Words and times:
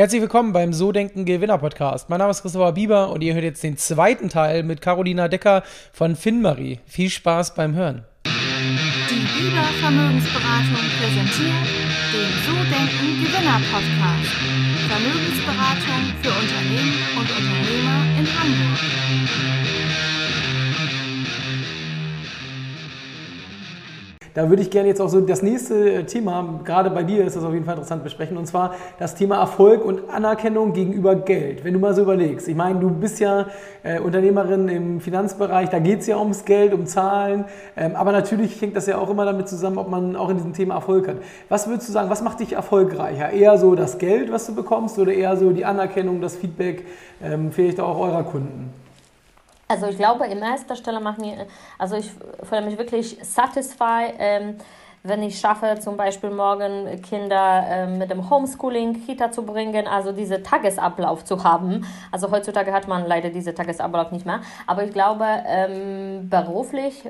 Herzlich 0.00 0.20
willkommen 0.20 0.52
beim 0.52 0.72
So 0.72 0.92
Denken 0.92 1.24
Gewinner 1.24 1.58
Podcast. 1.58 2.08
Mein 2.08 2.20
Name 2.20 2.30
ist 2.30 2.42
Christopher 2.42 2.70
Bieber 2.70 3.10
und 3.10 3.20
ihr 3.20 3.34
hört 3.34 3.42
jetzt 3.42 3.64
den 3.64 3.76
zweiten 3.76 4.28
Teil 4.28 4.62
mit 4.62 4.80
Carolina 4.80 5.26
Decker 5.26 5.64
von 5.92 6.14
Finnmarie. 6.14 6.78
Viel 6.86 7.10
Spaß 7.10 7.56
beim 7.56 7.74
Hören. 7.74 8.04
Die 8.24 8.30
Bieber 8.30 9.64
Vermögensberatung 9.80 10.86
präsentiert 11.00 11.66
den 12.14 12.30
So 12.46 12.54
Denken 12.70 13.24
Gewinner 13.24 13.60
Podcast. 13.72 14.30
Vermögensberatung 14.86 16.14
für 16.22 16.30
Unternehmen 16.30 16.94
und 17.18 17.28
Unternehmer 17.28 18.20
in 18.20 18.26
Hamburg. 18.38 18.87
Da 24.38 24.48
würde 24.48 24.62
ich 24.62 24.70
gerne 24.70 24.86
jetzt 24.86 25.00
auch 25.00 25.08
so 25.08 25.20
das 25.20 25.42
nächste 25.42 26.06
Thema, 26.06 26.60
gerade 26.62 26.90
bei 26.90 27.02
dir 27.02 27.24
ist 27.24 27.34
das 27.34 27.42
auf 27.42 27.52
jeden 27.52 27.64
Fall 27.64 27.74
interessant 27.74 28.04
besprechen, 28.04 28.36
und 28.36 28.46
zwar 28.46 28.76
das 29.00 29.16
Thema 29.16 29.40
Erfolg 29.40 29.84
und 29.84 30.08
Anerkennung 30.10 30.72
gegenüber 30.74 31.16
Geld. 31.16 31.64
Wenn 31.64 31.74
du 31.74 31.80
mal 31.80 31.92
so 31.92 32.02
überlegst, 32.02 32.46
ich 32.46 32.54
meine, 32.54 32.78
du 32.78 32.88
bist 32.88 33.18
ja 33.18 33.46
äh, 33.82 33.98
Unternehmerin 33.98 34.68
im 34.68 35.00
Finanzbereich, 35.00 35.70
da 35.70 35.80
geht 35.80 36.02
es 36.02 36.06
ja 36.06 36.18
ums 36.18 36.44
Geld, 36.44 36.72
um 36.72 36.86
Zahlen, 36.86 37.46
ähm, 37.76 37.96
aber 37.96 38.12
natürlich 38.12 38.62
hängt 38.62 38.76
das 38.76 38.86
ja 38.86 38.98
auch 38.98 39.10
immer 39.10 39.24
damit 39.24 39.48
zusammen, 39.48 39.76
ob 39.76 39.90
man 39.90 40.14
auch 40.14 40.28
in 40.28 40.36
diesem 40.36 40.52
Thema 40.52 40.76
Erfolg 40.76 41.08
hat. 41.08 41.16
Was 41.48 41.66
würdest 41.66 41.88
du 41.88 41.92
sagen, 41.92 42.08
was 42.08 42.22
macht 42.22 42.38
dich 42.38 42.52
erfolgreicher? 42.52 43.30
Eher 43.30 43.58
so 43.58 43.74
das 43.74 43.98
Geld, 43.98 44.30
was 44.30 44.46
du 44.46 44.54
bekommst, 44.54 45.00
oder 45.00 45.12
eher 45.12 45.36
so 45.36 45.50
die 45.50 45.64
Anerkennung, 45.64 46.20
das 46.20 46.36
Feedback, 46.36 46.84
ähm, 47.24 47.50
vielleicht 47.50 47.80
auch 47.80 47.98
eurer 47.98 48.22
Kunden? 48.22 48.72
Also 49.68 49.86
ich 49.86 49.98
glaube, 49.98 50.26
in 50.26 50.38
erster 50.38 50.76
Stelle 50.76 50.98
macht 50.98 51.20
mir, 51.20 51.46
also 51.78 51.96
ich 51.96 52.10
fühle 52.42 52.62
mich 52.62 52.78
wirklich 52.78 53.18
satisfied, 53.22 54.14
ähm, 54.18 54.56
wenn 55.02 55.22
ich 55.22 55.38
schaffe, 55.38 55.78
zum 55.78 55.96
Beispiel 55.96 56.30
morgen 56.30 57.00
Kinder 57.02 57.64
äh, 57.68 57.86
mit 57.86 58.10
dem 58.10 58.28
Homeschooling 58.30 59.04
Kita 59.04 59.30
zu 59.30 59.44
bringen, 59.44 59.86
also 59.86 60.12
diese 60.12 60.42
Tagesablauf 60.42 61.24
zu 61.24 61.44
haben. 61.44 61.86
Also 62.10 62.30
heutzutage 62.30 62.72
hat 62.72 62.88
man 62.88 63.06
leider 63.06 63.28
diese 63.28 63.54
Tagesablauf 63.54 64.10
nicht 64.10 64.26
mehr. 64.26 64.40
Aber 64.66 64.84
ich 64.84 64.92
glaube, 64.92 65.26
ähm, 65.46 66.28
beruflich 66.28 67.04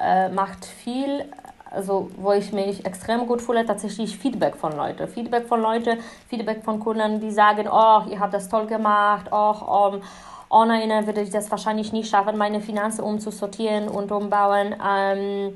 äh, 0.00 0.28
macht 0.28 0.64
viel 0.64 1.24
also 1.68 2.10
wo 2.16 2.32
ich 2.32 2.52
mich 2.52 2.86
extrem 2.86 3.26
gut 3.26 3.42
fühle, 3.42 3.66
tatsächlich 3.66 4.16
Feedback 4.16 4.56
von 4.56 4.72
Leuten. 4.76 5.06
Feedback 5.08 5.46
von 5.46 5.60
Leuten, 5.60 5.98
Feedback 6.28 6.64
von 6.64 6.80
Kunden, 6.80 7.20
die 7.20 7.30
sagen, 7.30 7.68
oh, 7.70 8.02
ihr 8.08 8.18
habt 8.18 8.32
das 8.32 8.48
toll 8.48 8.66
gemacht, 8.66 9.26
oh, 9.30 9.90
um, 9.92 10.00
ohne 10.48 10.82
ihn 10.82 11.06
würde 11.06 11.22
ich 11.22 11.30
das 11.30 11.50
wahrscheinlich 11.50 11.92
nicht 11.92 12.08
schaffen, 12.08 12.36
meine 12.36 12.60
Finanzen 12.60 13.02
umzusortieren 13.02 13.88
und 13.88 14.12
umbauen. 14.12 14.74
Ähm, 14.84 15.54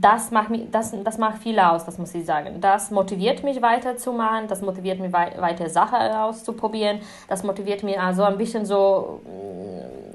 das, 0.00 0.32
macht 0.32 0.50
mich, 0.50 0.68
das, 0.70 0.92
das 1.04 1.16
macht 1.16 1.38
viel 1.38 1.58
aus, 1.60 1.84
das 1.84 1.96
muss 1.96 2.12
ich 2.14 2.26
sagen. 2.26 2.60
Das 2.60 2.90
motiviert 2.90 3.44
mich 3.44 3.62
weiterzumachen, 3.62 4.48
das 4.48 4.62
motiviert 4.62 4.98
mich 4.98 5.12
wei 5.12 5.32
weiter 5.38 5.70
Sachen 5.70 5.96
auszuprobieren, 5.96 7.00
das 7.28 7.44
motiviert 7.44 7.84
mich 7.84 8.00
also 8.00 8.24
ein 8.24 8.36
bisschen 8.36 8.66
so 8.66 9.20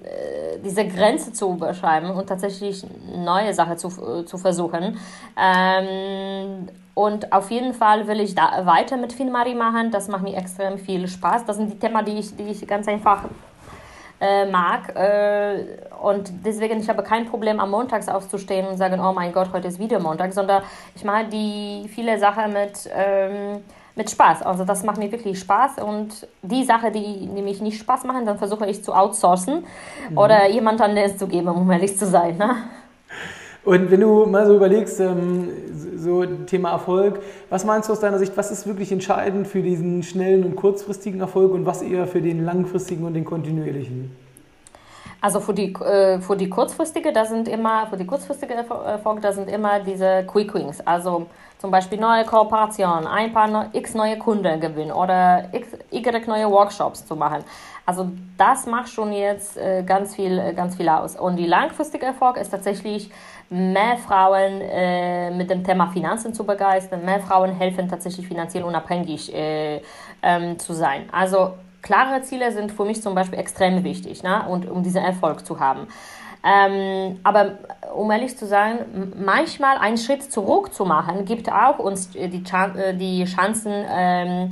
äh, 0.03 0.59
diese 0.59 0.85
Grenze 0.85 1.31
zu 1.31 1.55
beschreiben 1.55 2.11
und 2.11 2.27
tatsächlich 2.27 2.85
neue 3.15 3.53
Sachen 3.53 3.77
zu, 3.77 4.23
zu 4.23 4.38
versuchen. 4.38 4.97
Ähm, 5.41 6.67
und 6.93 7.31
auf 7.31 7.49
jeden 7.49 7.73
Fall 7.73 8.08
will 8.08 8.19
ich 8.19 8.35
da 8.35 8.65
weiter 8.65 8.97
mit 8.97 9.13
Finmari 9.13 9.55
machen. 9.55 9.89
Das 9.89 10.09
macht 10.09 10.23
mir 10.23 10.35
extrem 10.35 10.77
viel 10.77 11.08
Spaß. 11.08 11.45
Das 11.45 11.58
sind 11.58 11.71
die 11.71 11.80
Themen, 11.80 12.05
die 12.05 12.19
ich, 12.19 12.35
die 12.35 12.43
ich 12.43 12.67
ganz 12.67 12.87
einfach 12.87 13.23
äh, 14.23 14.45
mag. 14.45 14.95
Äh, 14.95 15.66
und 16.02 16.31
deswegen, 16.45 16.79
ich 16.79 16.89
habe 16.89 17.03
kein 17.03 17.25
Problem, 17.25 17.59
am 17.59 17.71
Montags 17.71 18.07
aufzustehen 18.07 18.65
und 18.67 18.77
sagen, 18.77 18.99
oh 19.02 19.11
mein 19.11 19.33
Gott, 19.33 19.49
heute 19.52 19.67
ist 19.67 19.80
wieder 19.80 19.99
Montag, 19.99 20.31
sondern 20.33 20.63
ich 20.95 21.03
mache 21.03 21.25
die 21.25 21.89
viele 21.93 22.17
Sachen 22.17 22.53
mit, 22.53 22.89
ähm, 22.95 23.61
mit 23.95 24.09
Spaß. 24.09 24.43
Also 24.43 24.63
das 24.63 24.83
macht 24.83 24.97
mir 24.97 25.11
wirklich 25.11 25.38
Spaß. 25.39 25.80
Und 25.80 26.27
die 26.41 26.63
Sachen, 26.63 26.93
die, 26.93 27.30
die 27.35 27.41
mich 27.41 27.61
nicht 27.61 27.80
Spaß 27.80 28.05
machen, 28.05 28.25
dann 28.25 28.38
versuche 28.38 28.65
ich 28.65 28.81
zu 28.83 28.93
outsourcen 28.93 29.65
mhm. 30.09 30.17
oder 30.17 30.47
jemand 30.47 30.81
anderes 30.81 31.17
zu 31.17 31.27
geben, 31.27 31.49
um 31.49 31.69
ehrlich 31.69 31.97
zu 31.97 32.05
sein. 32.05 32.37
Ne? 32.37 32.55
Und 33.65 33.91
wenn 33.91 34.01
du 34.01 34.25
mal 34.25 34.45
so 34.45 34.55
überlegst, 34.55 34.99
ähm, 34.99 35.49
so 35.97 36.25
Thema 36.25 36.71
Erfolg, 36.71 37.21
was 37.49 37.63
meinst 37.63 37.87
du 37.87 37.93
aus 37.93 38.01
deiner 38.01 38.19
Sicht, 38.19 38.35
was 38.35 38.51
ist 38.51 38.67
wirklich 38.67 38.91
entscheidend 38.91 39.47
für 39.47 39.61
diesen 39.61 40.03
schnellen 40.03 40.43
und 40.43 40.55
kurzfristigen 40.55 41.21
Erfolg 41.21 41.53
und 41.53 41.65
was 41.65 41.81
eher 41.81 42.05
für 42.07 42.21
den 42.21 42.43
langfristigen 42.43 43.05
und 43.05 43.13
den 43.13 43.23
kontinuierlichen? 43.23 44.13
Also 45.21 45.39
für 45.39 45.53
die, 45.53 45.73
äh, 45.75 46.19
für 46.19 46.35
die 46.35 46.49
kurzfristige, 46.49 47.13
da 47.13 47.23
sind 47.23 47.47
immer, 47.47 47.87
für 47.87 47.95
die 47.95 48.05
kurzfristige 48.05 48.53
Erfolg, 48.53 49.21
da 49.21 49.31
sind 49.31 49.49
immer 49.49 49.80
diese 49.80 50.25
Quick 50.27 50.53
Wings. 50.53 50.85
Also 50.85 51.27
zum 51.59 51.71
Beispiel 51.71 51.97
neue 51.97 52.25
Kooperationen, 52.25 53.07
ein 53.07 53.31
paar 53.31 53.47
neu, 53.47 53.63
x 53.71 53.93
neue 53.93 54.17
Kunden 54.17 54.59
gewinnen 54.59 54.91
oder 54.91 55.45
x, 55.53 55.69
y 55.93 56.27
neue 56.27 56.51
Workshops 56.51 57.05
zu 57.05 57.15
machen. 57.15 57.45
Also 57.85 58.09
das 58.37 58.65
macht 58.65 58.89
schon 58.89 59.13
jetzt 59.13 59.55
äh, 59.55 59.83
ganz 59.83 60.13
viel, 60.13 60.37
äh, 60.39 60.53
ganz 60.53 60.75
viel 60.75 60.89
aus. 60.89 61.15
Und 61.15 61.37
die 61.37 61.47
langfristige 61.47 62.05
Erfolg 62.05 62.35
ist 62.35 62.49
tatsächlich 62.49 63.09
mehr 63.53 63.97
Frauen 63.97 64.61
äh, 64.61 65.30
mit 65.31 65.49
dem 65.49 65.64
Thema 65.64 65.87
Finanzen 65.87 66.33
zu 66.33 66.43
begeistern, 66.43 67.05
mehr 67.05 67.19
Frauen 67.19 67.52
helfen 67.52 67.87
tatsächlich 67.87 68.27
finanziell 68.27 68.64
unabhängig 68.64 69.33
äh, 69.33 69.81
ähm, 70.23 70.58
zu 70.58 70.73
sein. 70.73 71.03
Also 71.11 71.53
klare 71.83 72.23
Ziele 72.23 72.52
sind 72.52 72.71
für 72.71 72.83
mich 72.83 73.02
zum 73.03 73.13
Beispiel 73.13 73.37
extrem 73.37 73.83
wichtig, 73.83 74.23
ne? 74.23 74.43
und 74.49 74.67
um 74.67 74.81
diesen 74.81 75.03
Erfolg 75.03 75.45
zu 75.45 75.59
haben. 75.59 75.87
Ähm, 76.43 77.19
aber 77.23 77.59
um 77.95 78.09
ehrlich 78.11 78.37
zu 78.37 78.47
sein, 78.47 79.13
manchmal 79.15 79.77
einen 79.77 79.97
Schritt 79.97 80.23
zurück 80.23 80.73
zu 80.73 80.83
machen, 80.83 81.23
gibt 81.23 81.52
auch 81.52 81.77
uns 81.80 82.09
die, 82.09 82.43
Chan 82.43 82.75
äh, 82.75 82.95
die 82.95 83.23
Chancen, 83.25 83.71
ähm, 83.71 84.49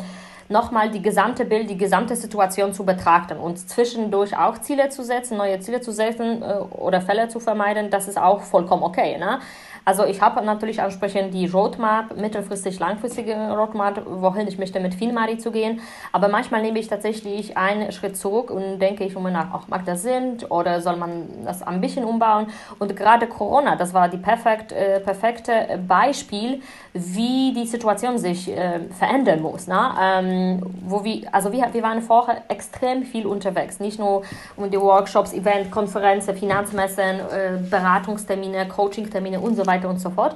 nochmal 0.51 0.91
die 0.91 1.01
gesamte 1.01 1.45
Bild, 1.45 1.69
die 1.69 1.77
gesamte 1.77 2.15
Situation 2.15 2.73
zu 2.73 2.85
betrachten 2.85 3.37
und 3.37 3.57
zwischendurch 3.57 4.37
auch 4.37 4.59
Ziele 4.59 4.89
zu 4.89 5.03
setzen, 5.03 5.37
neue 5.37 5.59
Ziele 5.59 5.81
zu 5.81 5.91
setzen 5.91 6.43
äh, 6.43 6.57
oder 6.71 7.01
Fälle 7.01 7.29
zu 7.29 7.39
vermeiden, 7.39 7.89
das 7.89 8.07
ist 8.07 8.17
auch 8.17 8.41
vollkommen 8.41 8.83
okay. 8.83 9.17
Ne? 9.17 9.39
Also 9.83 10.05
ich 10.05 10.21
habe 10.21 10.43
natürlich 10.45 10.81
ansprechend 10.81 11.33
die 11.33 11.47
Roadmap, 11.47 12.15
mittelfristig, 12.15 12.79
langfristige 12.79 13.33
Roadmap, 13.33 14.03
wohin 14.05 14.47
ich 14.47 14.59
möchte 14.59 14.79
mit 14.79 14.93
Filmari 14.93 15.37
zu 15.37 15.51
gehen. 15.51 15.81
Aber 16.11 16.27
manchmal 16.27 16.61
nehme 16.61 16.77
ich 16.77 16.87
tatsächlich 16.87 17.57
einen 17.57 17.91
Schritt 17.91 18.15
zurück 18.15 18.51
und 18.51 18.79
denke 18.79 19.03
ich 19.03 19.15
immer 19.15 19.31
nach, 19.31 19.47
ach, 19.53 19.67
macht 19.67 19.87
das 19.87 20.03
Sinn 20.03 20.37
oder 20.49 20.81
soll 20.81 20.97
man 20.97 21.27
das 21.45 21.63
ein 21.63 21.81
bisschen 21.81 22.05
umbauen? 22.05 22.47
Und 22.77 22.95
gerade 22.95 23.25
Corona, 23.25 23.75
das 23.75 23.93
war 23.93 24.07
die 24.07 24.17
perfekt, 24.17 24.71
äh, 24.71 24.99
perfekte 24.99 25.79
Beispiel, 25.87 26.61
wie 26.93 27.53
die 27.53 27.65
Situation 27.65 28.19
sich 28.19 28.55
äh, 28.55 28.81
verändern 28.97 29.41
muss. 29.41 29.67
Ne? 29.67 29.79
Ähm, 29.99 30.61
wo 30.85 31.03
wir, 31.03 31.23
also 31.31 31.51
wir, 31.51 31.67
wir 31.71 31.81
waren 31.81 32.01
vorher 32.01 32.43
extrem 32.49 33.03
viel 33.03 33.25
unterwegs, 33.25 33.79
nicht 33.79 33.97
nur 33.97 34.21
um 34.57 34.69
die 34.69 34.79
Workshops, 34.79 35.33
Event, 35.33 35.71
Konferenzen, 35.71 36.35
Finanzmessen, 36.35 37.01
äh, 37.01 37.57
Beratungstermine, 37.69 38.67
Coachingtermine 38.67 39.39
und 39.39 39.55
so 39.55 39.65
weiter 39.65 39.70
weiter 39.71 39.89
und 39.89 39.99
so 39.99 40.09
fort. 40.09 40.35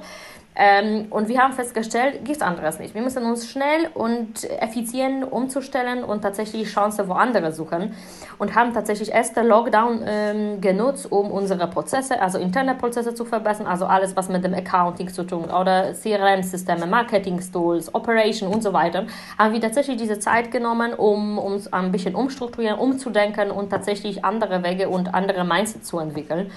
Ähm, 0.58 1.06
und 1.10 1.28
wir 1.28 1.38
haben 1.38 1.52
festgestellt, 1.52 2.24
gibt 2.24 2.36
es 2.36 2.42
anderes 2.42 2.78
nicht. 2.78 2.94
Wir 2.94 3.02
müssen 3.02 3.24
uns 3.26 3.46
schnell 3.46 3.90
und 3.92 4.48
effizient 4.58 5.30
umzustellen 5.30 6.02
und 6.02 6.22
tatsächlich 6.22 6.66
Chancen 6.68 7.06
woanders 7.08 7.56
suchen. 7.56 7.94
Und 8.38 8.54
haben 8.54 8.72
tatsächlich 8.72 9.12
erst 9.12 9.36
den 9.36 9.46
Lockdown 9.46 10.02
ähm, 10.06 10.60
genutzt, 10.62 11.12
um 11.12 11.30
unsere 11.30 11.68
Prozesse, 11.68 12.20
also 12.22 12.38
interne 12.38 12.74
Prozesse 12.74 13.14
zu 13.14 13.26
verbessern, 13.26 13.66
also 13.66 13.84
alles, 13.84 14.16
was 14.16 14.30
mit 14.30 14.44
dem 14.44 14.54
Accounting 14.54 15.08
zu 15.08 15.24
tun 15.24 15.44
oder 15.44 15.92
CRM-Systeme, 15.92 16.86
Marketing-Tools, 16.86 17.94
Operation 17.94 18.50
und 18.50 18.62
so 18.62 18.72
weiter. 18.72 19.06
Haben 19.38 19.52
wir 19.52 19.60
tatsächlich 19.60 19.98
diese 19.98 20.18
Zeit 20.18 20.50
genommen, 20.50 20.94
um 20.94 21.38
uns 21.38 21.70
ein 21.70 21.92
bisschen 21.92 22.14
umstrukturieren, 22.14 22.78
umzudenken 22.78 23.50
und 23.50 23.68
tatsächlich 23.68 24.24
andere 24.24 24.62
Wege 24.62 24.88
und 24.88 25.12
andere 25.14 25.44
Mindset 25.44 25.84
zu 25.84 25.98
entwickeln. 25.98 26.50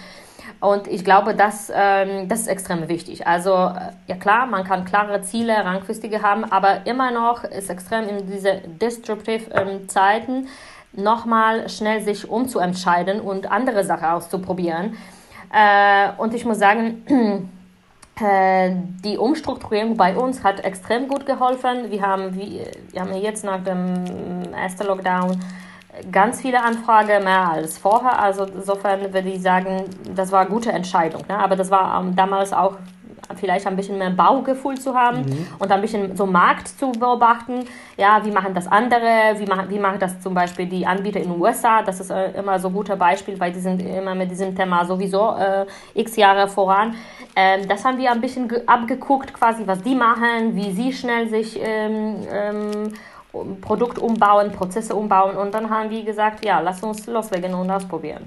Und 0.60 0.88
ich 0.88 1.06
glaube, 1.06 1.36
das, 1.36 1.72
ähm, 1.74 2.28
das 2.28 2.42
ist 2.42 2.48
extrem 2.48 2.90
wichtig. 2.90 3.26
Also 3.26 3.52
äh, 3.52 3.92
ja 4.08 4.16
klar, 4.16 4.46
man 4.46 4.66
kann 4.66 4.84
klare 4.84 5.22
Ziele, 5.22 5.54
langfristige 5.54 6.22
haben, 6.22 6.44
aber 6.44 6.86
immer 6.86 7.12
noch 7.12 7.46
ist 7.46 7.70
extrem 7.70 8.10
in 8.10 8.30
diese 8.30 8.62
disruptive 8.82 9.52
ähm, 9.54 9.88
Zeiten 9.88 10.48
nochmal 10.92 11.70
schnell 11.70 12.02
sich 12.02 12.30
umzuentscheiden 12.30 13.22
und 13.22 13.50
andere 13.50 13.84
Sachen 13.86 14.06
auszuprobieren. 14.06 14.98
Äh, 15.54 16.10
und 16.18 16.34
ich 16.34 16.44
muss 16.44 16.60
sagen, 16.60 17.04
äh, 18.22 18.72
die 19.04 19.18
Umstrukturierung 19.18 19.96
bei 19.96 20.16
uns 20.16 20.44
hat 20.44 20.66
extrem 20.66 21.08
gut 21.08 21.26
geholfen. 21.26 21.90
Wir 21.90 22.02
haben, 22.02 22.36
wir 22.36 23.02
haben 23.02 23.14
jetzt 23.16 23.46
nach 23.46 23.64
dem 23.64 24.54
ersten 24.54 24.88
Lockdown 24.88 25.40
ganz 26.12 26.42
viele 26.42 26.64
Anfragen 26.64 27.24
mehr 27.24 27.50
als 27.50 27.78
vorher. 27.78 28.20
Also 28.22 28.46
insofern 28.46 29.14
würde 29.14 29.30
ich 29.30 29.42
sagen, 29.42 29.86
das 30.16 30.32
war 30.32 30.42
eine 30.42 30.50
gute 30.50 30.72
Entscheidung. 30.72 31.24
Ne? 31.28 31.38
Aber 31.38 31.56
das 31.56 31.70
war 31.70 32.02
ähm, 32.02 32.16
damals 32.16 32.54
auch 32.54 32.76
vielleicht 33.36 33.68
ein 33.68 33.76
bisschen 33.76 33.98
mehr 33.98 34.10
Baugefühl 34.10 34.80
zu 34.80 34.96
haben 34.96 35.22
mhm. 35.22 35.48
und 35.60 35.72
ein 35.72 35.82
bisschen 35.82 36.16
so 36.16 36.26
Markt 36.26 36.68
zu 36.68 36.92
beobachten. 36.92 37.66
Ja, 37.98 38.22
wie 38.24 38.32
machen 38.32 38.54
das 38.54 38.68
andere? 38.68 39.36
Wie 39.38 39.46
machen, 39.46 39.70
wie 39.70 39.80
machen 39.80 40.00
das 40.00 40.20
zum 40.22 40.34
Beispiel 40.34 40.66
die 40.66 40.86
Anbieter 40.86 41.20
in 41.20 41.32
den 41.32 41.42
USA? 41.42 41.84
Das 41.84 42.00
ist 42.00 42.10
äh, 42.10 42.32
immer 42.32 42.60
so 42.60 42.70
ein 42.70 42.74
guter 42.74 42.96
Beispiel, 42.96 43.40
weil 43.40 43.52
die 43.52 43.60
sind 43.60 43.82
immer 43.82 44.16
mit 44.16 44.32
diesem 44.32 44.56
Thema 44.56 44.86
sowieso 44.86 45.36
äh, 45.38 45.66
x 45.94 46.16
Jahre 46.16 46.48
voran. 46.48 46.96
Ähm, 47.36 47.68
das 47.68 47.86
haben 47.86 47.98
wir 47.98 48.12
ein 48.12 48.22
bisschen 48.22 48.52
abgeguckt, 48.68 49.34
quasi, 49.34 49.64
was 49.66 49.82
die 49.84 49.96
machen, 49.96 50.56
wie 50.56 50.72
sie 50.72 50.94
schnell 50.94 51.30
sich 51.30 51.60
ähm, 51.62 52.16
ähm, 52.32 52.94
Produkt 53.62 54.00
umbauen, 54.00 54.52
Prozesse 54.52 54.96
umbauen 54.96 55.38
und 55.38 55.54
dann 55.54 55.70
haben 55.70 55.90
wir 55.90 56.04
gesagt, 56.04 56.44
ja, 56.44 56.60
lass 56.60 56.82
uns 56.82 57.06
loslegen 57.08 57.54
und 57.54 57.70
ausprobieren. 57.70 58.26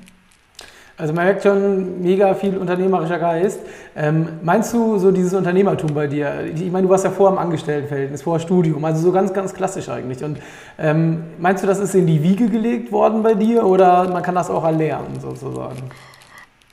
Also 0.99 1.15
man 1.15 1.25
merkt 1.25 1.43
schon 1.43 2.03
mega 2.03 2.35
viel 2.35 2.57
unternehmerischer 2.57 3.19
Geist. 3.19 3.61
Ähm, 3.97 4.29
meinst 4.43 4.73
du 4.75 4.99
so 4.99 5.11
dieses 5.11 5.33
Unternehmertum 5.33 5.95
bei 5.95 6.07
dir? 6.07 6.45
Ich 6.55 6.71
meine, 6.71 6.87
du 6.87 6.91
warst 6.91 7.05
ja 7.05 7.11
vorher 7.11 7.37
im 7.37 7.43
Angestelltenverhältnis, 7.43 8.23
vorher 8.23 8.41
Studium, 8.41 8.85
also 8.85 9.01
so 9.01 9.11
ganz, 9.11 9.33
ganz 9.33 9.55
klassisch 9.55 9.89
eigentlich. 9.89 10.23
Und 10.23 10.39
ähm, 10.79 11.25
meinst 11.39 11.63
du, 11.63 11.67
das 11.67 11.81
ist 11.81 11.95
in 11.95 12.07
die 12.07 12.23
Wiege 12.23 12.49
gelegt 12.49 12.93
worden 12.93 13.23
bei 13.23 13.35
dir 13.35 13.65
oder 13.65 14.09
man 14.11 14.23
kann 14.23 14.35
das 14.35 14.51
auch 14.51 14.65
erlernen 14.65 15.19
sozusagen? 15.19 15.91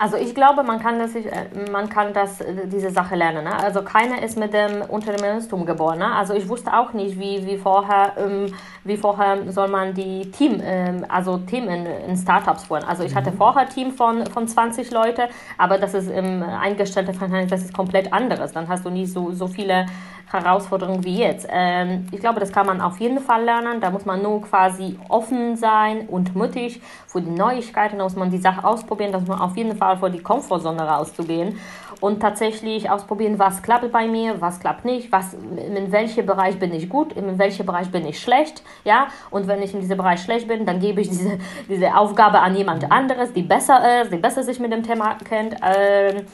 Also 0.02 0.16
ich 0.16 0.34
glaube, 0.34 0.64
man 0.64 0.80
kann 0.80 0.98
das, 0.98 1.14
äh, 1.14 1.26
man 1.74 1.90
kann 1.90 2.14
das, 2.14 2.40
äh, 2.40 2.68
diese 2.68 2.90
Sache 2.90 3.16
lernen. 3.18 3.44
Ne? 3.44 3.54
Also 3.54 3.82
keiner 3.82 4.24
ist 4.24 4.38
mit 4.38 4.54
dem 4.54 4.82
Unternehmertum 4.82 5.66
geboren. 5.66 6.00
Ne? 6.00 6.16
Also 6.16 6.34
ich 6.34 6.48
wusste 6.48 6.72
auch 6.74 6.94
nicht, 6.94 7.20
wie, 7.20 7.46
wie, 7.46 7.58
vorher, 7.58 8.14
ähm, 8.18 8.54
wie 8.86 8.96
vorher 8.96 9.52
soll 9.52 9.68
man 9.68 9.94
die 9.94 10.32
Team, 10.32 10.62
ähm, 10.64 11.06
also 11.10 11.40
Team 11.40 11.68
in, 11.68 11.86
in 11.86 12.16
Startups 12.16 12.64
führen. 12.64 12.86
Also 12.86 13.04
ich 13.04 13.14
hatte 13.14 13.32
mhm. 13.32 13.38
vorher 13.38 13.64
ein 13.64 13.70
Team 13.70 13.92
von, 13.92 14.26
von 14.28 14.48
20 14.48 14.90
Leute, 14.92 15.28
aber 15.58 15.78
das 15.78 15.94
ist 15.94 16.10
im 16.10 16.44
eingestellten 16.44 17.14
Verhältnis, 17.14 17.50
das 17.50 17.64
ist 17.64 17.74
komplett 17.74 18.14
anderes. 18.14 18.54
Dann 18.54 18.70
hast 18.70 18.86
du 18.86 18.90
nicht 18.90 19.12
so, 19.12 19.34
so 19.34 19.48
viele 19.48 19.86
Herausforderungen 20.32 21.04
wie 21.04 21.18
jetzt. 21.18 21.48
Ähm, 21.50 22.08
ich 22.12 22.20
glaube, 22.20 22.40
das 22.40 22.52
kann 22.52 22.66
man 22.66 22.82
auf 22.82 23.00
jeden 23.00 23.20
Fall 23.20 23.44
lernen. 23.44 23.82
Da 23.82 23.90
muss 23.90 24.06
man 24.06 24.22
nur 24.22 24.42
quasi 24.42 24.98
offen 25.10 25.56
sein 25.56 26.08
und 26.08 26.36
mutig 26.36 26.82
für 27.08 27.22
die 27.22 27.32
Neuigkeiten. 27.32 27.98
Da 27.98 28.04
muss 28.04 28.16
man 28.16 28.30
die 28.30 28.38
Sache 28.38 28.64
ausprobieren. 28.64 29.12
Da 29.12 29.20
muss 29.20 29.30
man 29.30 29.42
auf 29.42 29.58
jeden 29.58 29.76
Fall 29.76 29.98
vor 29.98 30.10
die 30.10 30.20
Komfortzone 30.20 30.82
rauszugehen 30.82 31.58
und 32.02 32.22
tatsächlich 32.22 32.90
ausprobieren, 32.90 33.40
was 33.40 33.62
klappt 33.62 33.92
bei 33.92 34.08
mir, 34.08 34.40
was 34.40 34.60
klappt 34.60 34.86
nicht, 34.86 35.12
was, 35.12 35.34
in 35.34 35.92
welchem 35.92 36.26
Bereich 36.26 36.58
bin 36.58 36.74
ich 36.74 36.90
gut, 36.90 37.14
in 37.14 37.38
welchem 37.38 37.66
Bereich 37.66 37.92
bin 37.92 38.06
ich 38.06 38.20
schlecht. 38.20 38.64
Ja? 38.86 39.08
Und 39.30 39.48
wenn 39.48 39.62
ich 39.62 39.74
in 39.74 39.82
diesem 39.82 39.98
Bereich 39.98 40.22
schlecht 40.22 40.48
bin, 40.48 40.66
dann 40.66 40.80
gebe 40.80 41.02
ich 41.02 41.10
diese, 41.10 41.40
diese 41.68 41.96
Aufgabe 41.96 42.40
an 42.40 42.56
jemand 42.56 42.92
anderes, 42.92 43.34
die 43.34 43.42
besser 43.42 44.02
ist, 44.02 44.14
die 44.14 44.18
besser 44.18 44.44
sich 44.44 44.60
mit 44.60 44.72
dem 44.72 44.84
Thema 44.84 45.16
kennt. 45.16 45.56
Ähm, 45.62 46.26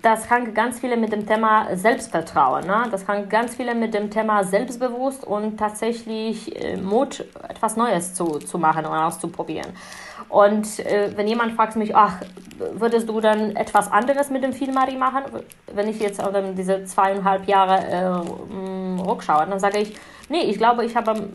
das 0.00 0.30
hängt 0.30 0.54
ganz 0.54 0.80
viele 0.80 0.96
mit 0.96 1.12
dem 1.12 1.26
Thema 1.26 1.76
Selbstvertrauen. 1.76 2.66
Ne? 2.66 2.86
Das 2.90 3.06
hängt 3.06 3.28
ganz 3.30 3.54
viele 3.54 3.74
mit 3.74 3.94
dem 3.94 4.10
Thema 4.10 4.44
Selbstbewusst 4.44 5.24
und 5.24 5.58
tatsächlich 5.58 6.60
äh, 6.60 6.76
Mut, 6.76 7.24
etwas 7.48 7.76
Neues 7.76 8.14
zu, 8.14 8.38
zu 8.38 8.58
machen 8.58 8.86
und 8.86 8.92
auszuprobieren. 8.92 9.72
Und 10.28 10.78
äh, 10.80 11.12
wenn 11.16 11.28
jemand 11.28 11.54
fragt 11.54 11.76
mich, 11.76 11.94
ach, 11.94 12.22
würdest 12.72 13.08
du 13.08 13.20
dann 13.20 13.54
etwas 13.56 13.90
anderes 13.92 14.30
mit 14.30 14.42
dem 14.42 14.52
Filmari 14.52 14.96
machen, 14.96 15.24
wenn 15.74 15.88
ich 15.88 16.00
jetzt 16.00 16.22
auf 16.22 16.32
diese 16.56 16.84
zweieinhalb 16.84 17.46
Jahre 17.46 17.86
äh, 17.86 19.02
rückschaue, 19.02 19.46
dann 19.46 19.58
sage 19.58 19.78
ich, 19.78 19.94
nee, 20.28 20.42
ich 20.42 20.58
glaube, 20.58 20.84
ich 20.84 20.96
habe 20.96 21.28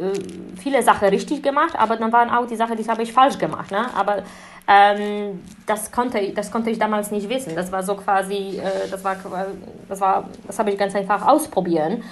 äh, 0.00 0.58
viele 0.60 0.82
Sachen 0.82 1.08
richtig 1.08 1.42
gemacht, 1.42 1.74
aber 1.76 1.96
dann 1.96 2.12
waren 2.12 2.30
auch 2.30 2.46
die 2.46 2.56
Sachen, 2.56 2.76
die 2.76 2.86
habe 2.88 3.02
ich 3.02 3.12
falsch 3.12 3.38
gemacht. 3.38 3.70
Ne? 3.70 3.86
Aber 3.94 4.22
ähm, 4.68 5.42
das, 5.66 5.92
konnte, 5.92 6.32
das 6.34 6.50
konnte 6.50 6.70
ich 6.70 6.78
damals 6.78 7.10
nicht 7.10 7.28
wissen. 7.28 7.54
Das 7.54 7.70
war 7.70 7.82
so 7.82 7.94
quasi, 7.94 8.58
äh, 8.58 8.88
das 8.90 9.04
war, 9.04 9.16
das 9.88 10.00
war, 10.00 10.28
das 10.46 10.58
habe 10.58 10.70
ich 10.70 10.78
ganz 10.78 10.94
einfach 10.94 11.26
ausprobieren. 11.26 12.02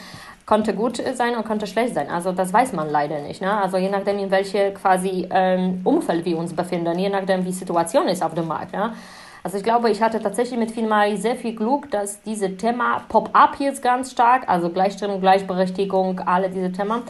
Konnte 0.46 0.74
gut 0.74 1.02
sein 1.14 1.36
und 1.36 1.46
konnte 1.46 1.66
schlecht 1.66 1.94
sein. 1.94 2.10
Also 2.10 2.32
das 2.32 2.52
weiß 2.52 2.74
man 2.74 2.90
leider 2.90 3.20
nicht. 3.20 3.40
Ne? 3.40 3.50
Also 3.50 3.78
je 3.78 3.88
nachdem, 3.88 4.18
in 4.18 4.30
welchem 4.30 4.74
quasi 4.74 5.26
ähm, 5.30 5.80
Umfeld 5.84 6.24
wir 6.26 6.36
uns 6.36 6.54
befinden, 6.54 6.98
je 6.98 7.08
nachdem, 7.08 7.40
wie 7.40 7.46
die 7.46 7.52
Situation 7.52 8.08
ist 8.08 8.22
auf 8.22 8.34
dem 8.34 8.46
Markt. 8.46 8.74
Ne? 8.74 8.92
Also 9.44 9.58
ich 9.58 9.62
glaube, 9.62 9.90
ich 9.90 10.00
hatte 10.00 10.20
tatsächlich 10.20 10.58
mit 10.58 10.70
Filmari 10.70 11.18
sehr 11.18 11.36
viel 11.36 11.54
Glück, 11.54 11.90
dass 11.90 12.22
diese 12.22 12.56
Thema 12.56 13.02
Pop-up 13.10 13.56
jetzt 13.58 13.82
ganz 13.82 14.10
stark, 14.10 14.48
also 14.48 14.70
Gleichstellung, 14.70 15.20
Gleichberechtigung, 15.20 16.20
alle 16.20 16.48
diese 16.48 16.72
Themen, 16.72 17.02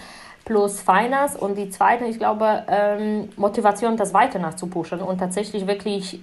plus 0.44 0.80
Finance 0.80 1.38
und 1.38 1.56
die 1.56 1.70
zweite, 1.70 2.04
ich 2.04 2.18
glaube, 2.18 2.64
ähm, 2.68 3.28
Motivation, 3.36 3.96
das 3.96 4.12
weiter 4.12 4.38
nachzupushen 4.38 5.00
und 5.00 5.18
tatsächlich 5.18 5.66
wirklich 5.66 6.20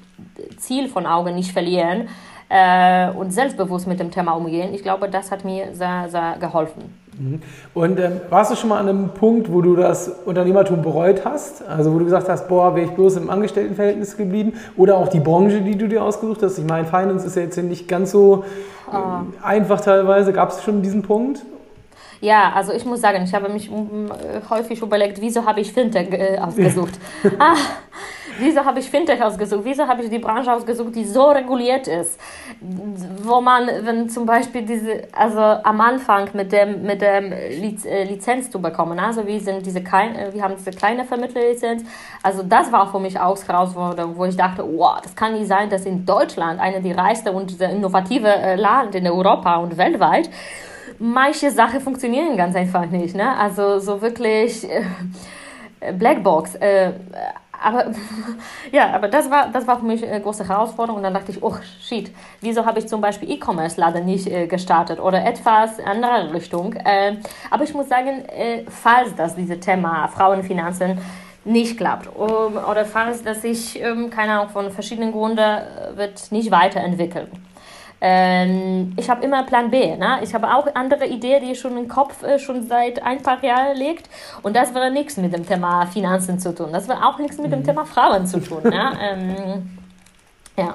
Ziel 0.58 0.88
von 0.88 1.06
Augen 1.06 1.36
nicht 1.36 1.52
verlieren 1.52 2.08
äh, 2.50 3.10
und 3.12 3.32
selbstbewusst 3.32 3.88
mit 3.88 4.00
dem 4.00 4.12
Thema 4.12 4.34
umgehen. 4.34 4.74
Ich 4.74 4.84
glaube, 4.84 5.10
das 5.10 5.32
hat 5.32 5.44
mir 5.44 5.74
sehr, 5.74 6.08
sehr 6.10 6.36
geholfen. 6.40 6.94
Mhm. 7.18 7.42
Und 7.74 8.00
ähm, 8.00 8.22
warst 8.30 8.52
du 8.52 8.56
schon 8.56 8.70
mal 8.70 8.80
an 8.80 8.90
einem 8.90 9.10
Punkt, 9.10 9.52
wo 9.52 9.62
du 9.62 9.76
das 9.76 10.08
Unternehmertum 10.26 10.82
bereut 10.82 11.26
hast? 11.26 11.68
Also 11.68 11.94
wo 11.94 12.00
du 12.00 12.06
gesagt 12.06 12.30
hast, 12.30 12.48
boah, 12.48 12.76
wäre 12.76 12.88
ich 12.88 12.92
bloß 12.92 13.18
im 13.18 13.30
Angestelltenverhältnis 13.30 14.18
geblieben? 14.18 14.54
Oder 14.78 14.98
auch 14.98 15.08
die 15.08 15.20
Branche, 15.20 15.62
die 15.62 15.78
du 15.78 15.88
dir 15.88 16.04
ausgesucht 16.04 16.44
hast? 16.44 16.58
Ich 16.58 16.66
meine, 16.66 16.86
Finance 16.86 17.26
ist 17.26 17.36
ja 17.36 17.44
jetzt 17.44 17.58
nicht 17.58 17.88
ganz 17.88 18.12
so 18.12 18.44
oh. 18.92 18.98
einfach 19.42 19.82
teilweise. 19.82 20.34
Gab 20.34 20.50
es 20.50 20.64
schon 20.64 20.82
diesen 20.82 21.02
Punkt? 21.02 21.44
Ja, 22.22 22.52
also 22.54 22.72
ich 22.72 22.86
muss 22.86 23.02
sagen, 23.02 23.24
ich 23.24 23.34
habe 23.34 23.50
mich 23.50 23.68
häufig 24.48 24.80
überlegt, 24.80 25.20
wieso 25.20 25.44
habe 25.44 25.60
ich 25.60 25.74
Fintech 25.74 26.12
äh, 26.12 26.38
ausgesucht? 26.38 26.94
ah, 27.40 27.56
wieso 28.38 28.64
habe 28.64 28.80
ich 28.80 28.92
Fintech 28.92 29.24
ausgesucht? 29.24 29.62
Wieso 29.64 29.88
habe 29.88 30.04
ich 30.04 30.10
die 30.12 30.20
Branche 30.20 30.54
ausgesucht, 30.54 30.94
die 30.94 31.04
so 31.04 31.32
reguliert 31.32 31.88
ist? 31.88 32.20
Wo 33.24 33.42
man, 33.42 33.68
wenn 33.82 34.08
zum 34.08 34.28
Beispiel 34.28 34.62
diese, 34.62 35.08
also 35.12 35.40
am 35.40 35.82
Anfang 35.82 36.30
mit 36.34 36.52
dem, 36.52 36.84
mit 36.84 37.02
dem 37.02 37.34
Liz, 37.60 37.86
äh, 37.86 38.04
Lizenz 38.04 38.52
zu 38.52 38.62
bekommen, 38.62 39.00
also 39.00 39.26
wir 39.26 39.40
sind 39.40 39.66
diese 39.66 39.82
klein, 39.82 40.14
äh, 40.14 40.32
wir 40.32 40.44
haben 40.44 40.54
diese 40.56 40.70
kleine 40.70 41.06
Vermittlerlizenz, 41.06 41.84
also 42.22 42.44
das 42.44 42.72
war 42.72 42.92
für 42.92 43.00
mich 43.00 43.20
auch 43.20 43.36
Herausforderung, 43.48 44.16
wo 44.16 44.26
ich 44.26 44.38
dachte, 44.38 44.64
wow, 44.64 45.02
das 45.02 45.16
kann 45.16 45.34
nicht 45.34 45.48
sein, 45.48 45.72
dass 45.72 45.88
in 45.88 46.06
Deutschland, 46.06 46.60
eine 46.60 46.82
der 46.82 46.96
reichsten 46.96 47.30
und 47.30 47.60
innovative 47.60 48.28
äh, 48.28 48.56
Land 48.58 48.94
in 48.94 49.08
Europa 49.08 49.56
und 49.56 49.76
weltweit, 49.76 50.30
manche 51.02 51.50
Sachen 51.52 51.82
funktionieren 51.82 52.38
ganz 52.38 52.56
einfach 52.56 52.86
nicht. 52.86 53.16
Ne? 53.16 53.36
Also 53.38 53.80
so 53.80 54.02
wirklich 54.02 54.64
äh, 54.70 55.94
Blackbox. 55.94 56.56
Äh, 56.56 56.92
aber 57.64 57.92
ja, 58.72 58.94
aber 58.94 59.08
das 59.08 59.30
war, 59.30 59.50
das 59.52 59.68
war 59.68 59.80
für 59.80 59.86
mich 59.86 60.08
eine 60.08 60.22
große 60.22 60.48
Herausforderung. 60.48 60.98
Und 60.98 61.04
dann 61.04 61.14
dachte 61.14 61.32
ich, 61.32 61.42
oh 61.42 61.56
shit, 61.82 62.12
wieso 62.40 62.66
habe 62.66 62.80
ich 62.80 62.88
zum 62.88 63.02
Beispiel 63.02 63.32
E-Commerce-Laden 63.32 64.06
nicht 64.06 64.28
äh, 64.28 64.48
gestartet 64.48 65.00
oder 65.00 65.26
etwas 65.26 65.80
andere 65.80 66.34
Richtung. 66.34 66.74
Äh, 66.74 67.18
aber 67.50 67.64
ich 67.64 67.74
muss 67.74 67.90
sagen, 67.90 68.24
äh, 68.26 68.64
falls 68.70 69.16
das 69.16 69.36
diese 69.36 69.60
Thema 69.60 70.08
Frauenfinanzen 70.08 71.00
nicht 71.44 71.78
klappt 71.78 72.08
um, 72.16 72.56
oder 72.70 72.86
falls 72.86 73.24
das 73.24 73.42
sich, 73.42 73.82
ähm, 73.82 74.12
keine 74.12 74.34
Ahnung, 74.34 74.50
von 74.50 74.70
verschiedenen 74.70 75.12
Gründen 75.12 75.40
äh, 75.40 75.98
wird 75.98 76.32
nicht 76.32 76.52
weiterentwickeln 76.52 77.28
ähm, 78.04 78.94
ich 78.98 79.10
habe 79.12 79.24
immer 79.24 79.44
Plan 79.44 79.70
B. 79.70 79.96
Ne? 79.96 80.20
Ich 80.24 80.34
habe 80.34 80.48
auch 80.48 80.68
andere 80.74 81.06
Ideen, 81.06 81.48
die 81.48 81.56
schon 81.56 81.78
im 81.78 81.88
Kopf 81.88 82.24
äh, 82.24 82.40
schon 82.40 82.68
seit 82.68 83.04
ein 83.04 83.22
paar 83.22 83.44
Jahren 83.44 83.78
liegt. 83.78 84.10
Und 84.42 84.56
das 84.56 84.74
wäre 84.74 84.90
nichts 84.90 85.18
mit 85.18 85.34
dem 85.34 85.46
Thema 85.46 85.86
Finanzen 85.86 86.40
zu 86.40 86.54
tun. 86.56 86.70
Das 86.72 86.88
wäre 86.88 87.06
auch 87.06 87.20
nichts 87.20 87.38
mit 87.38 87.52
dem 87.52 87.60
mhm. 87.60 87.66
Thema 87.66 87.86
Frauen 87.86 88.26
zu 88.26 88.40
tun. 88.40 88.64
Ne? 88.64 88.92
ähm, 89.02 89.70
ja. 90.58 90.74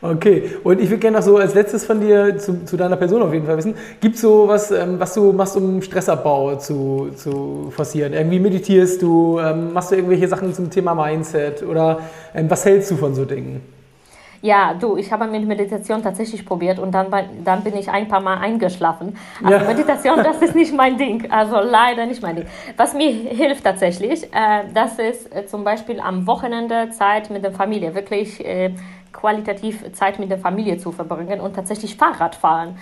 Okay, 0.00 0.56
und 0.64 0.80
ich 0.80 0.88
würde 0.88 0.98
gerne 0.98 1.18
noch 1.18 1.24
so 1.24 1.36
als 1.36 1.54
letztes 1.54 1.84
von 1.84 2.00
dir 2.00 2.36
zu, 2.36 2.64
zu 2.64 2.76
deiner 2.76 2.96
Person 2.96 3.22
auf 3.22 3.32
jeden 3.32 3.46
Fall 3.46 3.56
wissen. 3.56 3.74
Gibt 4.00 4.16
es 4.16 4.22
so 4.22 4.48
was, 4.48 4.72
ähm, 4.72 4.98
was 4.98 5.14
du 5.14 5.32
machst, 5.32 5.56
um 5.56 5.80
Stressabbau 5.80 6.56
zu, 6.56 7.10
zu 7.14 7.70
forcieren? 7.70 8.12
Irgendwie 8.12 8.40
meditierst 8.40 9.00
du, 9.00 9.38
ähm, 9.38 9.72
machst 9.72 9.92
du 9.92 9.96
irgendwelche 9.96 10.26
Sachen 10.26 10.52
zum 10.54 10.70
Thema 10.70 10.94
Mindset 10.94 11.62
oder 11.62 12.00
ähm, 12.34 12.50
was 12.50 12.64
hältst 12.64 12.90
du 12.90 12.96
von 12.96 13.14
so 13.14 13.24
Dingen? 13.24 13.60
Ja, 14.42 14.74
du, 14.74 14.96
ich 14.96 15.12
habe 15.12 15.28
mit 15.28 15.46
Meditation 15.46 16.02
tatsächlich 16.02 16.44
probiert 16.44 16.80
und 16.80 16.90
dann, 16.90 17.06
dann 17.44 17.62
bin 17.62 17.76
ich 17.76 17.88
ein 17.88 18.08
paar 18.08 18.20
Mal 18.20 18.38
eingeschlafen. 18.38 19.16
Also 19.42 19.56
ja. 19.56 19.64
Meditation, 19.64 20.16
das 20.16 20.42
ist 20.42 20.56
nicht 20.56 20.74
mein 20.74 20.98
Ding. 20.98 21.30
Also 21.30 21.60
leider 21.60 22.06
nicht 22.06 22.22
mein 22.22 22.34
Ding. 22.34 22.46
Was 22.76 22.92
mir 22.92 23.08
hilft 23.08 23.62
tatsächlich, 23.62 24.24
äh, 24.34 24.64
das 24.74 24.98
ist 24.98 25.32
äh, 25.32 25.46
zum 25.46 25.62
Beispiel 25.62 26.00
am 26.00 26.26
Wochenende 26.26 26.90
Zeit 26.90 27.30
mit 27.30 27.44
der 27.44 27.52
Familie, 27.52 27.94
wirklich 27.94 28.44
äh, 28.44 28.74
qualitativ 29.12 29.92
Zeit 29.92 30.18
mit 30.18 30.28
der 30.28 30.38
Familie 30.38 30.76
zu 30.76 30.90
verbringen 30.90 31.40
und 31.40 31.54
tatsächlich 31.54 31.96
Fahrrad 31.96 32.34
fahren. 32.34 32.76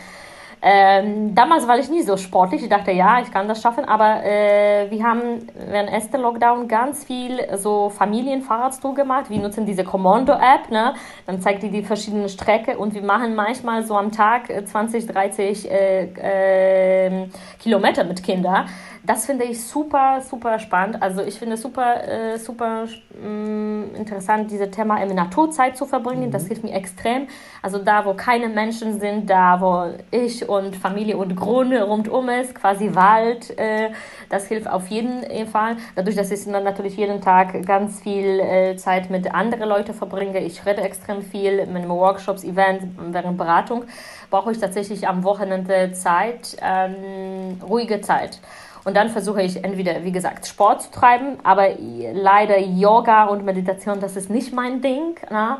Ähm, 0.62 1.34
damals 1.34 1.66
war 1.66 1.78
ich 1.78 1.88
nie 1.88 2.02
so 2.02 2.16
sportlich. 2.16 2.62
Ich 2.62 2.68
dachte, 2.68 2.90
ja, 2.92 3.20
ich 3.20 3.32
kann 3.32 3.48
das 3.48 3.62
schaffen. 3.62 3.84
Aber 3.84 4.22
äh, 4.24 4.90
wir 4.90 5.02
haben 5.02 5.46
während 5.68 5.90
ersten 5.90 6.20
Lockdown 6.20 6.68
ganz 6.68 7.04
viel 7.04 7.40
so 7.56 7.88
Familienfahrradstour 7.88 8.94
gemacht. 8.94 9.30
Wir 9.30 9.38
nutzen 9.38 9.64
diese 9.64 9.84
Kommando-App. 9.84 10.70
Ne? 10.70 10.94
Dann 11.26 11.40
zeigt 11.40 11.62
die 11.62 11.70
die 11.70 11.82
verschiedenen 11.82 12.28
Strecken 12.28 12.76
und 12.76 12.94
wir 12.94 13.02
machen 13.02 13.34
manchmal 13.34 13.84
so 13.84 13.96
am 13.96 14.12
Tag 14.12 14.52
20, 14.66 15.06
30 15.06 15.70
äh, 15.70 17.06
äh, 17.06 17.28
Kilometer 17.58 18.04
mit 18.04 18.22
Kindern. 18.22 18.66
Das 19.02 19.24
finde 19.24 19.44
ich 19.44 19.64
super, 19.64 20.20
super 20.20 20.58
spannend. 20.58 21.02
Also 21.02 21.22
ich 21.22 21.38
finde 21.38 21.54
es 21.54 21.62
super, 21.62 22.06
äh, 22.06 22.38
super 22.38 22.84
mh, 23.18 23.28
mm, 23.28 23.94
interessant, 23.94 24.50
dieses 24.50 24.70
Thema 24.70 25.02
in 25.02 25.14
Naturzeit 25.14 25.76
zu 25.76 25.86
verbringen. 25.86 26.26
Mhm. 26.26 26.30
Das 26.32 26.46
hilft 26.46 26.64
mir 26.64 26.74
extrem. 26.74 27.26
Also 27.62 27.78
da, 27.78 28.04
wo 28.04 28.12
keine 28.12 28.48
Menschen 28.48 29.00
sind, 29.00 29.30
da, 29.30 29.60
wo 29.60 29.94
ich 30.10 30.46
und 30.46 30.76
Familie 30.76 31.16
und 31.16 31.34
Grunde 31.34 31.82
rundum 31.82 32.28
ist, 32.28 32.54
quasi 32.54 32.94
Wald, 32.94 33.58
äh, 33.58 33.90
das 34.28 34.46
hilft 34.48 34.68
auf 34.68 34.88
jeden 34.88 35.24
Fall. 35.46 35.76
Dadurch, 35.96 36.16
dass 36.16 36.30
ich 36.30 36.44
dann 36.44 36.64
natürlich 36.64 36.96
jeden 36.96 37.22
Tag 37.22 37.64
ganz 37.66 38.00
viel 38.00 38.38
äh, 38.40 38.76
Zeit 38.76 39.08
mit 39.08 39.34
anderen 39.34 39.68
Leuten 39.68 39.94
verbringe, 39.94 40.40
ich 40.40 40.66
rede 40.66 40.82
extrem 40.82 41.22
viel 41.22 41.66
mit 41.66 41.88
Workshops, 41.88 42.44
Events, 42.44 42.84
während 42.98 43.38
Beratung, 43.38 43.84
brauche 44.30 44.52
ich 44.52 44.58
tatsächlich 44.58 45.08
am 45.08 45.24
Wochenende 45.24 45.92
Zeit, 45.92 46.56
ähm, 46.62 47.58
ruhige 47.62 48.00
Zeit. 48.02 48.40
Und 48.84 48.96
dann 48.96 49.08
versuche 49.08 49.42
ich 49.42 49.62
entweder, 49.62 50.04
wie 50.04 50.12
gesagt, 50.12 50.46
Sport 50.46 50.82
zu 50.82 50.90
treiben, 50.90 51.38
aber 51.42 51.68
leider 52.12 52.58
Yoga 52.58 53.24
und 53.24 53.44
Meditation, 53.44 54.00
das 54.00 54.16
ist 54.16 54.30
nicht 54.30 54.54
mein 54.54 54.80
Ding. 54.80 55.16
Na? 55.30 55.58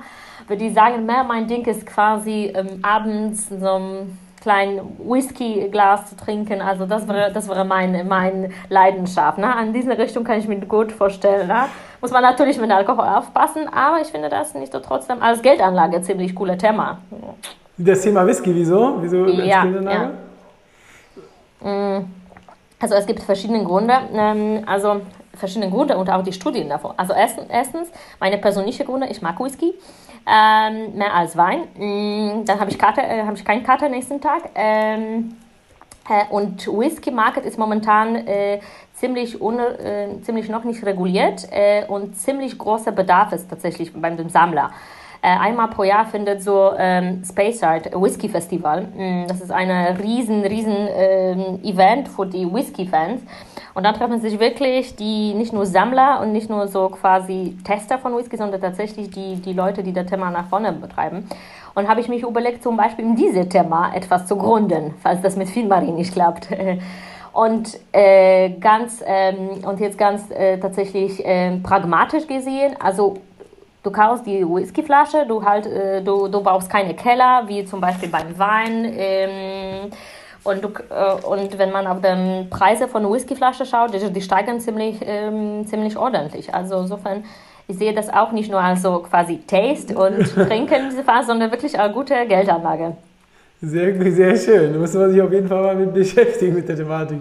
Würde 0.48 0.64
ich 0.64 0.74
sagen, 0.74 1.06
mehr 1.06 1.22
mein 1.24 1.46
Ding 1.46 1.64
ist 1.66 1.86
quasi 1.86 2.52
ähm, 2.54 2.80
abends 2.82 3.48
so 3.48 3.78
ein 3.78 4.18
kleinen 4.40 4.80
Whisky-Glas 4.98 6.08
zu 6.08 6.16
trinken. 6.16 6.60
Also 6.60 6.86
das 6.86 7.06
wäre, 7.06 7.30
das 7.32 7.48
wäre 7.48 7.64
meine, 7.64 8.04
meine 8.04 8.50
Leidenschaft. 8.68 9.38
Ne? 9.38 9.54
An 9.54 9.72
diese 9.72 9.96
Richtung 9.96 10.24
kann 10.24 10.38
ich 10.38 10.48
mir 10.48 10.58
gut 10.60 10.92
vorstellen. 10.92 11.46
Ne? 11.46 11.66
Muss 12.00 12.10
man 12.10 12.22
natürlich 12.22 12.58
mit 12.58 12.70
Alkohol 12.70 13.04
aufpassen, 13.04 13.68
aber 13.72 14.00
ich 14.00 14.08
finde 14.08 14.30
das 14.30 14.54
nicht 14.54 14.72
so 14.72 14.80
trotzdem 14.80 15.22
als 15.22 15.42
Geldanlage 15.42 16.00
ziemlich 16.02 16.34
cooles 16.34 16.58
Thema. 16.58 16.98
Das 17.76 18.00
Thema 18.00 18.26
Whisky, 18.26 18.54
wieso? 18.54 18.96
Wieso 19.00 19.26
Ja, 19.26 19.62
Geldanlage? 19.62 20.10
Mm, 21.62 22.19
Also 22.80 22.94
es 22.94 23.06
gibt 23.06 23.22
verschiedene 23.22 23.62
Gründe, 23.62 23.94
ähm, 24.14 24.62
also 24.66 25.02
verschiedene 25.34 25.70
Gründe 25.70 25.96
und 25.98 26.08
auch 26.10 26.24
die 26.24 26.32
Studien 26.32 26.68
davon. 26.68 26.94
Also 26.96 27.12
erstens, 27.12 27.46
erstens 27.50 27.88
meine 28.18 28.38
persönliche 28.38 28.84
Gründe, 28.84 29.06
ich 29.08 29.20
mag 29.20 29.38
Whisky 29.38 29.74
ähm, 30.26 30.96
mehr 30.96 31.14
als 31.14 31.36
Wein. 31.36 31.60
Mm, 31.76 32.44
Dann 32.46 32.58
habe 32.58 32.70
ich, 32.70 32.78
Kater, 32.78 33.02
äh, 33.02 33.22
habe 33.22 33.36
ich 33.36 33.44
keinen 33.44 33.62
Kater 33.62 33.88
nächsten 33.88 34.20
Tag. 34.20 34.50
Ähm, 34.54 35.36
äh, 36.08 36.24
und 36.30 36.66
Whisky 36.66 37.10
Market 37.10 37.44
ist 37.44 37.58
momentan 37.58 38.16
äh, 38.26 38.60
ziemlich, 38.94 39.40
ohne, 39.40 39.78
äh, 39.78 40.22
ziemlich 40.22 40.48
noch 40.48 40.64
nicht 40.64 40.84
reguliert 40.84 41.46
äh, 41.50 41.84
und 41.86 42.16
ziemlich 42.16 42.56
großer 42.58 42.92
Bedarf 42.92 43.32
ist 43.32 43.48
tatsächlich 43.48 43.92
beim 43.92 44.28
Sammler. 44.28 44.70
Äh, 45.22 45.36
einmal 45.38 45.68
pro 45.68 45.82
Jahr 45.82 46.06
findet 46.06 46.42
so 46.42 46.72
ähm, 46.78 47.22
Speyside 47.24 47.90
Whisky 47.94 48.28
Festival. 48.28 48.82
Mm, 48.96 49.26
Das 49.28 49.40
ist 49.42 49.50
ein 49.52 49.70
riesen, 49.96 50.42
riesen 50.42 50.88
ähm, 50.94 51.60
Event 51.62 52.08
für 52.08 52.24
die 52.24 52.50
Whisky-Fans. 52.50 53.20
Und 53.74 53.84
dann 53.84 53.94
treffen 53.94 54.20
sich 54.20 54.40
wirklich 54.40 54.96
die 54.96 55.34
nicht 55.34 55.52
nur 55.52 55.66
Sammler 55.66 56.20
und 56.22 56.32
nicht 56.32 56.48
nur 56.48 56.68
so 56.68 56.88
quasi 56.88 57.56
Tester 57.64 57.98
von 57.98 58.16
Whisky, 58.16 58.36
sondern 58.36 58.60
tatsächlich 58.60 59.10
die, 59.10 59.36
die 59.36 59.52
Leute, 59.52 59.82
die 59.82 59.92
das 59.92 60.06
Thema 60.06 60.30
nach 60.30 60.48
vorne 60.48 60.72
betreiben. 60.72 61.28
Und 61.74 61.86
habe 61.88 62.00
ich 62.00 62.08
mich 62.08 62.22
überlegt, 62.22 62.62
zum 62.62 62.76
Beispiel 62.76 63.04
in 63.04 63.14
diesem 63.14 63.48
Thema 63.48 63.92
etwas 63.94 64.26
zu 64.26 64.36
gründen, 64.36 64.94
falls 65.02 65.20
das 65.20 65.36
mit 65.36 65.48
Filmarie 65.48 65.92
nicht 65.92 66.12
klappt. 66.12 66.48
Und 67.32 67.78
äh, 67.92 68.50
ganz 68.58 69.04
ähm, 69.06 69.64
und 69.64 69.78
jetzt 69.78 69.96
ganz 69.96 70.28
äh, 70.32 70.58
tatsächlich 70.58 71.22
ähm, 71.24 71.62
pragmatisch 71.62 72.26
gesehen, 72.26 72.74
also 72.80 73.18
Du 73.82 73.90
kaufst 73.90 74.26
die 74.26 74.46
Whiskyflasche, 74.46 75.24
du, 75.26 75.42
halt, 75.42 75.66
äh, 75.66 76.02
du, 76.02 76.28
du 76.28 76.42
brauchst 76.42 76.68
keine 76.68 76.94
Keller, 76.94 77.44
wie 77.46 77.64
zum 77.64 77.80
Beispiel 77.80 78.10
beim 78.10 78.38
Wein. 78.38 78.92
Ähm, 78.94 79.90
und, 80.44 80.62
du, 80.62 80.68
äh, 80.68 81.26
und 81.26 81.58
wenn 81.58 81.72
man 81.72 81.86
auf 81.86 81.98
die 82.02 82.44
Preise 82.50 82.88
von 82.88 83.10
Whiskyflasche 83.10 83.64
schaut, 83.64 83.94
die, 83.94 84.12
die 84.12 84.20
steigen 84.20 84.60
ziemlich, 84.60 84.98
ähm, 85.02 85.66
ziemlich 85.66 85.96
ordentlich. 85.96 86.54
Also 86.54 86.80
insofern, 86.80 87.24
ich 87.68 87.78
sehe 87.78 87.94
das 87.94 88.10
auch 88.12 88.32
nicht 88.32 88.50
nur 88.50 88.60
als 88.60 88.82
so 88.82 88.98
quasi 88.98 89.38
Taste 89.46 89.96
und 89.96 90.24
Trinken, 90.34 90.92
sondern 91.26 91.50
wirklich 91.50 91.78
eine 91.78 91.92
gute 91.92 92.26
Geldanlage. 92.26 92.96
Sehr, 93.62 94.12
sehr 94.12 94.36
schön. 94.36 94.72
Da 94.72 94.78
muss 94.78 94.94
man 94.94 95.10
sich 95.10 95.20
auf 95.20 95.30
jeden 95.30 95.46
Fall 95.46 95.62
mal 95.62 95.76
mit 95.76 95.92
beschäftigen 95.92 96.54
mit 96.54 96.66
der 96.66 96.76
Thematik. 96.76 97.20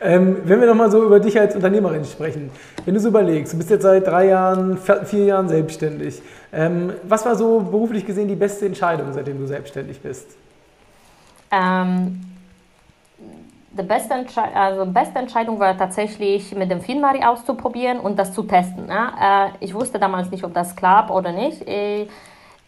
Ähm, 0.00 0.36
wenn 0.44 0.60
wir 0.60 0.68
nochmal 0.68 0.88
so 0.88 1.04
über 1.04 1.18
dich 1.18 1.38
als 1.38 1.56
Unternehmerin 1.56 2.04
sprechen, 2.04 2.50
wenn 2.84 2.94
du 2.94 3.00
so 3.00 3.08
überlegst, 3.08 3.52
du 3.52 3.56
bist 3.56 3.70
jetzt 3.70 3.82
seit 3.82 4.06
drei 4.06 4.28
Jahren, 4.28 4.78
vier 4.78 5.24
Jahren 5.24 5.48
selbstständig. 5.48 6.22
Ähm, 6.52 6.92
was 7.02 7.26
war 7.26 7.34
so 7.34 7.58
beruflich 7.58 8.06
gesehen 8.06 8.28
die 8.28 8.36
beste 8.36 8.66
Entscheidung, 8.66 9.12
seitdem 9.12 9.38
du 9.38 9.46
selbstständig 9.46 10.00
bist? 10.00 10.28
Ähm, 11.50 12.20
die 13.72 13.82
beste, 13.82 14.14
Entsche 14.14 14.42
also 14.54 14.86
beste 14.86 15.18
Entscheidung 15.18 15.58
war 15.58 15.76
tatsächlich 15.76 16.54
mit 16.54 16.70
dem 16.70 16.80
Filmari 16.80 17.24
auszuprobieren 17.24 17.98
und 17.98 18.16
das 18.16 18.32
zu 18.32 18.44
testen. 18.44 18.88
Ja? 18.88 19.48
Äh, 19.48 19.64
ich 19.64 19.74
wusste 19.74 19.98
damals 19.98 20.30
nicht, 20.30 20.44
ob 20.44 20.54
das 20.54 20.76
klappt 20.76 21.10
oder 21.10 21.32
nicht. 21.32 21.66
Äh, 21.66 22.06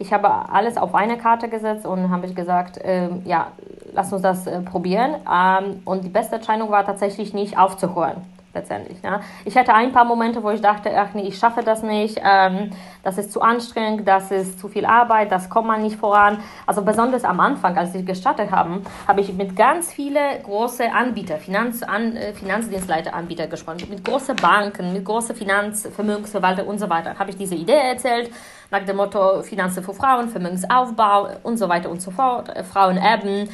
Ich 0.02 0.12
habe 0.12 0.28
alles 0.50 0.76
auf 0.76 0.96
eine 0.96 1.16
Karte 1.16 1.48
gesetzt 1.48 1.86
und 1.86 2.10
habe 2.10 2.26
ich 2.26 2.34
gesagt, 2.34 2.76
ähm, 2.82 3.22
ja, 3.24 3.52
lass 3.92 4.12
uns 4.12 4.22
das 4.22 4.48
äh, 4.48 4.60
probieren. 4.60 5.14
Ähm, 5.32 5.80
und 5.84 6.02
die 6.02 6.08
beste 6.08 6.36
Entscheidung 6.36 6.72
war 6.72 6.84
tatsächlich 6.84 7.32
nicht 7.32 7.56
aufzuhören 7.56 8.16
letztendlich. 8.52 8.98
Ja. 9.02 9.20
Ich 9.44 9.56
hatte 9.56 9.72
ein 9.72 9.92
paar 9.92 10.04
Momente, 10.04 10.42
wo 10.42 10.50
ich 10.50 10.60
dachte, 10.60 10.90
ach 10.94 11.14
nee, 11.14 11.22
ich 11.22 11.38
schaffe 11.38 11.62
das 11.62 11.82
nicht, 11.82 12.20
ähm, 12.22 12.70
das 13.02 13.16
ist 13.16 13.32
zu 13.32 13.40
anstrengend, 13.40 14.06
das 14.06 14.30
ist 14.30 14.58
zu 14.58 14.68
viel 14.68 14.84
Arbeit, 14.84 15.32
das 15.32 15.48
kommt 15.48 15.68
man 15.68 15.82
nicht 15.82 15.96
voran. 15.96 16.38
Also 16.66 16.82
besonders 16.82 17.24
am 17.24 17.40
Anfang, 17.40 17.78
als 17.78 17.94
ich 17.94 18.04
gestartet 18.04 18.50
habe, 18.50 18.82
habe 19.08 19.20
ich 19.20 19.32
mit 19.32 19.56
ganz 19.56 19.92
vielen 19.92 20.42
großen 20.42 20.90
Anbietern, 20.90 21.40
Finanz, 21.40 21.82
an, 21.82 22.16
äh, 22.16 22.32
Finanzdienstleiteranbieter 22.34 23.46
gesprochen, 23.46 23.86
mit 23.88 24.04
großen 24.04 24.36
Banken, 24.36 24.92
mit 24.92 25.04
großen 25.04 25.34
Finanzvermögensverwaltern 25.34 26.66
und 26.66 26.78
so 26.78 26.90
weiter. 26.90 27.18
Habe 27.18 27.30
ich 27.30 27.36
diese 27.36 27.54
Idee 27.54 27.78
erzählt, 27.92 28.30
nach 28.72 28.84
dem 28.84 28.96
Motto 28.96 29.42
Finanzen 29.42 29.84
für 29.84 29.94
Frauen, 29.94 30.28
Vermögensaufbau 30.28 31.28
und 31.42 31.58
so 31.58 31.68
weiter 31.68 31.90
und 31.90 32.02
so 32.02 32.10
fort, 32.10 32.48
äh, 32.48 32.64
Frauen 32.64 32.96
erben, 32.96 33.48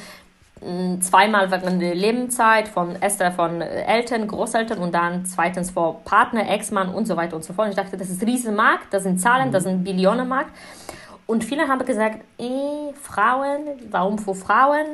zweimal 1.01 1.51
während 1.51 1.81
der 1.81 1.95
Lebenszeit 1.95 2.67
von 2.67 3.01
Esther 3.01 3.31
von 3.31 3.61
Eltern, 3.61 4.27
Großeltern 4.27 4.79
und 4.79 4.93
dann 4.93 5.25
zweitens 5.25 5.71
vor 5.71 6.01
Partner, 6.05 6.51
Ex-Mann 6.51 6.89
und 6.89 7.07
so 7.07 7.17
weiter 7.17 7.37
und 7.37 7.45
so 7.45 7.53
fort. 7.53 7.67
Und 7.67 7.71
ich 7.71 7.77
dachte, 7.77 7.97
das 7.97 8.11
ist 8.11 8.23
ein 8.23 8.29
Riesenmarkt, 8.29 8.93
das 8.93 9.05
sind 9.05 9.21
Zahlen, 9.21 9.53
das 9.53 9.65
sind 9.65 9.85
Billionenmarkt. 9.85 10.51
Und 11.27 11.45
viele 11.45 11.69
haben 11.69 11.85
gesagt, 11.85 12.23
eh, 12.39 12.93
Frauen, 13.01 13.61
warum 13.91 14.19
für 14.19 14.35
Frauen? 14.35 14.87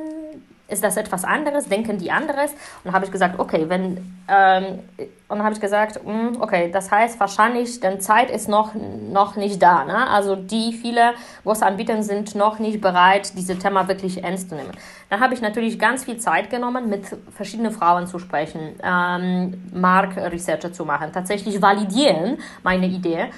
Ist 0.75 0.83
das 0.83 0.97
etwas 0.97 1.25
anderes? 1.25 1.69
Denken 1.69 1.99
die 1.99 2.11
anderes? 2.11 2.50
Und 2.83 2.93
habe 2.93 3.04
ich 3.04 3.12
gesagt, 3.12 3.38
okay, 3.38 3.66
wenn, 3.69 4.19
ähm, 4.26 4.81
und 5.28 5.45
habe 5.45 5.54
ich 5.54 5.61
gesagt, 5.61 6.04
mh, 6.04 6.40
okay, 6.40 6.69
das 6.73 6.90
heißt 6.90 7.21
wahrscheinlich, 7.21 7.78
denn 7.78 8.00
Zeit 8.00 8.28
ist 8.28 8.49
noch, 8.49 8.73
noch 8.75 9.37
nicht 9.37 9.62
da. 9.62 9.85
Ne? 9.85 10.09
Also 10.09 10.35
die 10.35 10.73
viele 10.73 11.12
große 11.45 11.64
Anbieter 11.64 12.02
sind 12.02 12.35
noch 12.35 12.59
nicht 12.59 12.81
bereit, 12.81 13.38
dieses 13.38 13.57
Thema 13.61 13.87
wirklich 13.87 14.25
ernst 14.25 14.49
zu 14.49 14.57
nehmen. 14.57 14.73
Dann 15.11 15.21
habe 15.21 15.33
ich 15.35 15.40
natürlich 15.40 15.78
ganz 15.78 16.02
viel 16.02 16.19
Zeit 16.19 16.50
genommen, 16.50 16.88
mit 16.88 17.07
verschiedenen 17.37 17.71
Frauen 17.71 18.09
zu 18.09 18.19
sprechen, 18.19 18.75
ähm, 18.83 19.62
Marktresearch 19.73 20.73
zu 20.73 20.85
machen, 20.85 21.12
tatsächlich 21.12 21.62
validieren 21.62 22.38
meine 22.64 22.87
Idee. 22.87 23.28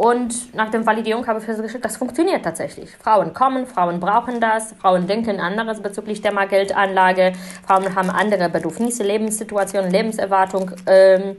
Und 0.00 0.54
nach 0.54 0.70
der 0.70 0.86
Validierung 0.86 1.26
habe 1.26 1.40
ich 1.40 1.44
festgestellt, 1.44 1.84
das 1.84 1.98
funktioniert 1.98 2.42
tatsächlich. 2.42 2.96
Frauen 2.96 3.34
kommen, 3.34 3.66
Frauen 3.66 4.00
brauchen 4.00 4.40
das, 4.40 4.72
Frauen 4.80 5.06
denken 5.06 5.38
anderes 5.40 5.82
bezüglich 5.82 6.22
der 6.22 6.32
Geldanlage, 6.46 7.34
Frauen 7.66 7.94
haben 7.94 8.08
andere 8.08 8.48
Bedürfnisse, 8.48 9.02
Lebenssituationen, 9.02 9.90
Lebenserwartung. 9.90 10.70
Ähm, 10.86 11.36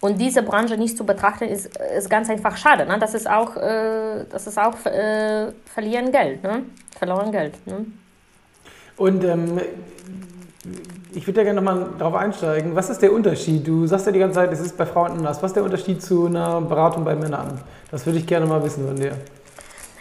und 0.00 0.20
diese 0.20 0.44
Branche 0.44 0.76
nicht 0.76 0.96
zu 0.96 1.04
betrachten, 1.04 1.48
ist, 1.48 1.76
ist 1.76 2.08
ganz 2.08 2.30
einfach 2.30 2.56
schade. 2.56 2.86
Ne? 2.86 3.00
Das 3.00 3.14
ist 3.14 3.28
auch, 3.28 3.56
äh, 3.56 4.24
das 4.30 4.46
ist 4.46 4.60
auch 4.60 4.76
äh, 4.86 5.50
verlieren 5.64 6.12
Geld, 6.12 6.40
ne? 6.44 6.62
verloren 6.96 7.32
Geld. 7.32 7.66
Ne? 7.66 7.84
Und 8.96 9.24
ähm, 9.24 9.60
ich 11.16 11.26
würde 11.26 11.40
ja 11.40 11.44
gerne 11.44 11.60
nochmal 11.60 11.86
darauf 11.98 12.14
einsteigen. 12.14 12.74
Was 12.74 12.90
ist 12.90 13.02
der 13.02 13.12
Unterschied? 13.12 13.66
Du 13.66 13.86
sagst 13.86 14.06
ja 14.06 14.12
die 14.12 14.18
ganze 14.18 14.36
Zeit, 14.36 14.52
es 14.52 14.60
ist 14.60 14.76
bei 14.76 14.86
Frauen 14.86 15.12
anders. 15.12 15.42
Was 15.42 15.50
ist 15.50 15.56
der 15.56 15.64
Unterschied 15.64 16.02
zu 16.02 16.26
einer 16.26 16.60
Beratung 16.60 17.04
bei 17.04 17.14
Männern? 17.14 17.60
Das 17.90 18.04
würde 18.06 18.18
ich 18.18 18.26
gerne 18.26 18.46
mal 18.46 18.62
wissen 18.62 18.86
von 18.86 18.96
dir. 18.96 19.12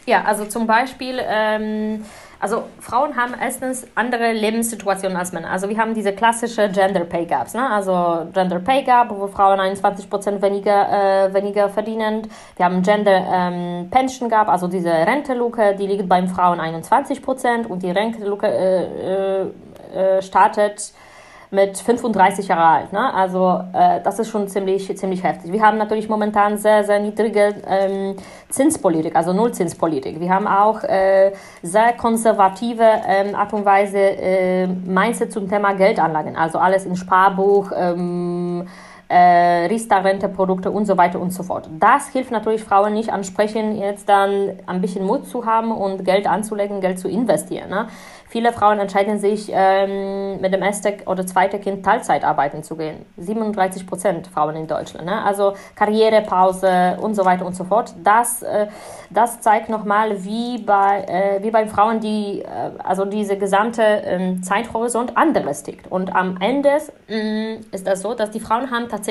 Ja, 0.06 0.24
also 0.26 0.46
zum 0.46 0.68
Beispiel, 0.68 1.20
ähm, 1.26 2.04
also 2.40 2.64
Frauen 2.82 3.16
haben 3.16 3.34
erstens 3.40 3.88
andere 3.96 4.34
Lebenssituationen 4.34 5.16
als 5.16 5.32
Männer. 5.32 5.50
Also 5.50 5.70
wir 5.70 5.78
haben 5.78 5.94
diese 5.94 6.12
klassische 6.12 6.68
Gender 6.70 7.06
Pay 7.06 7.26
Gaps, 7.26 7.54
ne? 7.54 7.70
also 7.70 8.28
Gender 8.34 8.60
Pay 8.60 8.84
Gap, 8.84 9.12
wo 9.12 9.28
Frauen 9.28 9.62
21% 9.62 10.42
weniger, 10.42 11.28
äh, 11.28 11.34
weniger 11.34 11.70
verdienen. 11.70 12.28
Wir 12.58 12.66
haben 12.66 12.82
Gender 12.82 13.26
ähm, 13.32 13.90
Pension 13.90 14.28
Gap, 14.28 14.50
also 14.50 14.68
diese 14.68 14.92
Renteluke, 14.92 15.76
die 15.80 15.88
liegt 15.88 16.10
beim 16.10 16.28
Frauen 16.28 16.60
21% 16.60 17.68
und 17.68 17.82
die 17.82 17.92
Renteluke 17.92 18.48
äh, 18.48 19.44
äh, 19.94 20.22
startet 20.22 20.92
mit 21.54 21.78
35 21.78 22.48
Jahre 22.48 22.66
alt. 22.66 22.94
Ne? 22.94 23.14
Also 23.14 23.64
äh, 23.74 24.02
das 24.04 24.18
ist 24.18 24.30
schon 24.30 24.48
ziemlich, 24.48 24.98
ziemlich 24.98 25.24
heftig. 25.24 25.52
Wir 25.52 25.62
haben 25.62 25.78
natürlich 25.78 26.10
momentan 26.10 26.58
sehr, 26.58 26.84
sehr 26.84 27.00
niedrige 27.00 27.54
ähm, 27.68 28.16
Zinspolitik, 28.50 29.16
also 29.16 29.34
Nullzinspolitik. 29.34 30.20
Wir 30.20 30.34
haben 30.34 30.48
auch 30.48 30.84
äh, 30.84 31.32
sehr 31.62 31.94
konservative 31.94 32.84
ähm, 33.08 33.36
Art 33.36 33.54
und 33.54 33.66
Weise 33.66 34.00
äh, 34.00 34.66
Mindset 34.66 35.32
zum 35.32 35.48
Thema 35.48 35.74
Geldanlagen, 35.74 36.36
also 36.36 36.58
alles 36.58 36.86
in 36.86 36.96
Sparbuch, 36.96 37.72
ähm, 37.78 38.68
äh, 39.14 39.68
Riester-Rente-Produkte 39.68 40.72
und 40.72 40.86
so 40.86 40.98
weiter 40.98 41.20
und 41.20 41.32
so 41.32 41.44
fort. 41.44 41.70
Das 41.80 42.08
hilft 42.08 42.32
natürlich 42.32 42.64
Frauen 42.64 42.94
nicht 42.94 43.14
ansprechen, 43.14 43.78
jetzt 43.78 44.10
dann 44.10 44.54
ein 44.66 44.82
bisschen 44.82 45.06
Mut 45.06 45.28
zu 45.28 45.46
haben 45.46 45.72
und 45.72 46.04
Geld 46.04 46.26
anzulegen, 46.26 46.82
Geld 46.82 47.00
zu 47.00 47.08
investieren. 47.08 47.70
Ne? 47.70 47.88
Viele 48.34 48.52
Frauen 48.52 48.80
entscheiden 48.80 49.20
sich, 49.20 49.52
ähm, 49.54 50.42
mit 50.42 50.52
dem 50.52 50.64
ersten 50.64 50.94
oder 51.06 51.24
zweiten 51.24 51.62
Kind 51.62 51.86
Teilzeit 51.86 52.24
arbeiten 52.24 52.64
zu 52.64 52.76
gehen. 52.76 53.06
37 53.18 53.86
Prozent 53.86 54.26
Frauen 54.26 54.56
in 54.56 54.66
Deutschland. 54.66 55.06
Ne? 55.06 55.24
Also 55.24 55.54
Karrierepause 55.76 56.98
und 57.00 57.14
so 57.14 57.26
weiter 57.26 57.46
und 57.46 57.56
so 57.56 57.64
fort. 57.64 57.94
Das, 58.04 58.42
äh, 58.42 58.66
das 59.12 59.42
zeigt 59.42 59.70
nochmal, 59.70 60.24
wie 60.26 60.58
bei, 60.58 61.04
äh, 61.08 61.44
wie 61.44 61.52
bei 61.52 61.68
Frauen, 61.68 62.00
die, 62.00 62.42
äh, 62.42 62.72
also 62.84 63.06
diese 63.06 63.38
gesamte 63.38 63.84
ähm, 63.84 64.42
Zeithorizont 64.42 65.16
anderes 65.16 65.62
tickt. 65.62 65.92
Und 65.92 66.16
am 66.16 66.38
Ende 66.42 66.78
mm, 67.10 67.66
ist 67.72 67.86
das 67.86 68.02
so, 68.02 68.16
dass 68.16 68.32
die 68.32 68.40
Frauen 68.40 68.72
haben 68.72 68.90
tatsächlich 68.90 69.03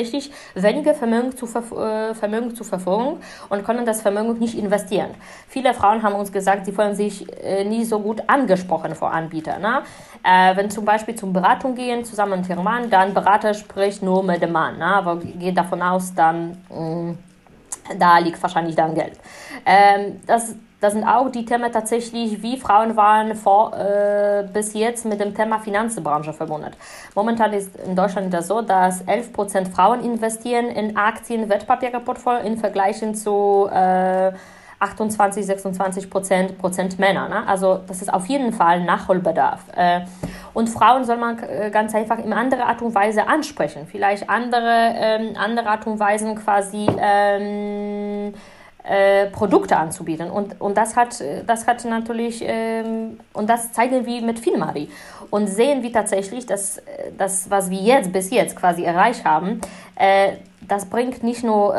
weniger 0.54 0.94
Vermögen 0.94 1.36
zur, 1.36 1.48
äh, 1.48 2.14
Vermögen 2.14 2.54
zur 2.54 2.66
Verfügung 2.66 3.20
und 3.48 3.64
können 3.64 3.86
das 3.86 4.02
Vermögen 4.02 4.38
nicht 4.38 4.56
investieren. 4.56 5.10
Viele 5.48 5.74
Frauen 5.74 6.02
haben 6.02 6.14
uns 6.14 6.32
gesagt, 6.32 6.66
sie 6.66 6.72
fühlen 6.72 6.94
sich 6.94 7.26
äh, 7.42 7.64
nie 7.64 7.84
so 7.84 8.00
gut 8.00 8.22
angesprochen 8.26 8.94
vor 8.94 9.12
Anbietern. 9.12 9.62
Ne? 9.62 9.82
Äh, 10.22 10.56
wenn 10.56 10.70
zum 10.70 10.84
Beispiel 10.84 11.14
zum 11.14 11.32
Beratung 11.32 11.74
gehen, 11.74 12.04
zusammen 12.04 12.40
mit 12.40 12.48
ihrem 12.48 12.64
Mann, 12.64 12.90
dann 12.90 13.14
Berater 13.14 13.54
spricht 13.54 14.02
nur 14.02 14.22
mit 14.22 14.42
dem 14.42 14.52
Mann, 14.52 14.78
ne? 14.78 14.86
aber 14.86 15.16
geht 15.16 15.56
davon 15.56 15.82
aus, 15.82 16.14
dann 16.14 16.56
mh, 16.70 16.80
mm, 16.80 17.18
da 17.98 18.18
liegt 18.18 18.42
wahrscheinlich 18.42 18.76
dann 18.76 18.94
Geld. 18.94 19.18
Ähm, 19.66 20.20
das, 20.26 20.54
das 20.82 20.94
sind 20.94 21.04
auch 21.04 21.30
die 21.30 21.44
Themen 21.44 21.70
tatsächlich, 21.70 22.42
wie 22.42 22.56
Frauen 22.56 22.96
waren 22.96 23.36
vor, 23.36 23.72
äh, 23.78 24.44
bis 24.52 24.74
jetzt 24.74 25.06
mit 25.06 25.20
dem 25.20 25.32
Thema 25.32 25.60
Finanzbranche 25.60 26.32
verbunden. 26.32 26.72
Momentan 27.14 27.52
ist 27.52 27.76
in 27.86 27.94
Deutschland 27.94 28.34
das 28.34 28.48
so, 28.48 28.62
dass 28.62 29.06
11% 29.06 29.70
Frauen 29.70 30.04
investieren 30.04 30.66
in 30.66 30.96
Aktien, 30.96 31.48
Wertpapierportfolio 31.48 32.40
im 32.40 32.58
Vergleich 32.58 33.00
zu 33.14 33.68
äh, 33.72 34.32
28, 34.80 35.46
26 35.46 36.10
Prozent, 36.10 36.58
Prozent 36.58 36.98
Männer. 36.98 37.28
Ne? 37.28 37.46
Also 37.46 37.78
das 37.86 38.02
ist 38.02 38.12
auf 38.12 38.26
jeden 38.26 38.52
Fall 38.52 38.82
Nachholbedarf. 38.82 39.60
Äh, 39.76 40.00
und 40.52 40.68
Frauen 40.68 41.04
soll 41.04 41.16
man 41.16 41.38
äh, 41.38 41.70
ganz 41.70 41.94
einfach 41.94 42.18
in 42.18 42.32
andere 42.32 42.64
Art 42.64 42.82
und 42.82 42.92
Weise 42.92 43.28
ansprechen. 43.28 43.86
Vielleicht 43.86 44.28
andere, 44.28 44.94
ähm, 44.96 45.36
andere 45.36 45.68
Art 45.68 45.86
und 45.86 46.00
Weisen 46.00 46.34
quasi 46.34 46.88
ähm, 46.98 48.34
äh, 48.84 49.26
Produkte 49.26 49.76
anzubieten. 49.76 50.30
Und, 50.30 50.60
und 50.60 50.76
das, 50.76 50.96
hat, 50.96 51.22
das 51.46 51.66
hat 51.66 51.84
natürlich, 51.84 52.42
ähm, 52.44 53.20
und 53.32 53.48
das 53.48 53.72
zeigen 53.72 54.06
wir 54.06 54.22
mit 54.22 54.38
Filmari. 54.38 54.88
Und 55.30 55.46
sehen 55.46 55.82
wir 55.82 55.92
tatsächlich, 55.92 56.46
dass 56.46 56.82
das, 57.16 57.48
was 57.48 57.70
wir 57.70 57.78
jetzt 57.78 58.12
bis 58.12 58.30
jetzt 58.30 58.56
quasi 58.56 58.82
erreicht 58.82 59.24
haben, 59.24 59.60
äh, 59.96 60.32
das 60.68 60.86
bringt 60.86 61.22
nicht 61.22 61.42
nur 61.42 61.74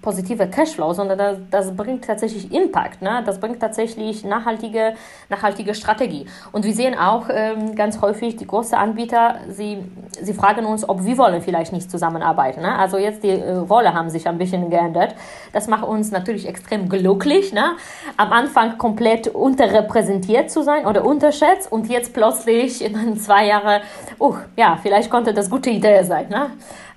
äh, 0.00 0.02
positive 0.02 0.46
Cashflow, 0.46 0.92
sondern 0.92 1.18
das, 1.18 1.38
das 1.50 1.76
bringt 1.76 2.04
tatsächlich 2.04 2.52
Impact, 2.52 3.02
ne? 3.02 3.22
das 3.24 3.40
bringt 3.40 3.60
tatsächlich 3.60 4.24
nachhaltige, 4.24 4.94
nachhaltige 5.28 5.74
Strategie. 5.74 6.26
Und 6.52 6.64
wir 6.64 6.74
sehen 6.74 6.98
auch 6.98 7.26
ähm, 7.30 7.74
ganz 7.74 8.00
häufig 8.00 8.36
die 8.36 8.46
großen 8.46 8.76
Anbieter, 8.76 9.36
sie, 9.48 9.78
sie 10.20 10.34
fragen 10.34 10.64
uns, 10.64 10.88
ob 10.88 11.04
wir 11.04 11.18
wollen 11.18 11.40
vielleicht 11.42 11.72
nicht 11.72 11.90
zusammenarbeiten. 11.90 12.62
Ne? 12.62 12.78
Also 12.78 12.98
jetzt 12.98 13.22
die 13.22 13.30
äh, 13.30 13.52
Rolle 13.52 13.94
haben 13.94 14.10
sich 14.10 14.26
ein 14.26 14.38
bisschen 14.38 14.70
geändert. 14.70 15.14
Das 15.52 15.68
macht 15.68 15.84
uns 15.84 16.10
natürlich 16.10 16.48
extrem 16.48 16.88
glücklich, 16.88 17.52
ne? 17.52 17.72
am 18.16 18.32
Anfang 18.32 18.78
komplett 18.78 19.28
unterrepräsentiert 19.28 20.50
zu 20.50 20.62
sein 20.62 20.86
oder 20.86 21.04
unterschätzt 21.04 21.70
und 21.70 21.88
jetzt 21.88 22.12
plötzlich 22.14 22.84
in 22.84 23.18
zwei 23.18 23.46
Jahren, 23.46 23.82
uh, 24.18 24.34
ja, 24.56 24.78
vielleicht 24.82 25.10
konnte 25.10 25.34
das 25.34 25.50
gute 25.50 25.70
Idee 25.70 26.02
sein. 26.04 26.28
Ne? 26.28 26.50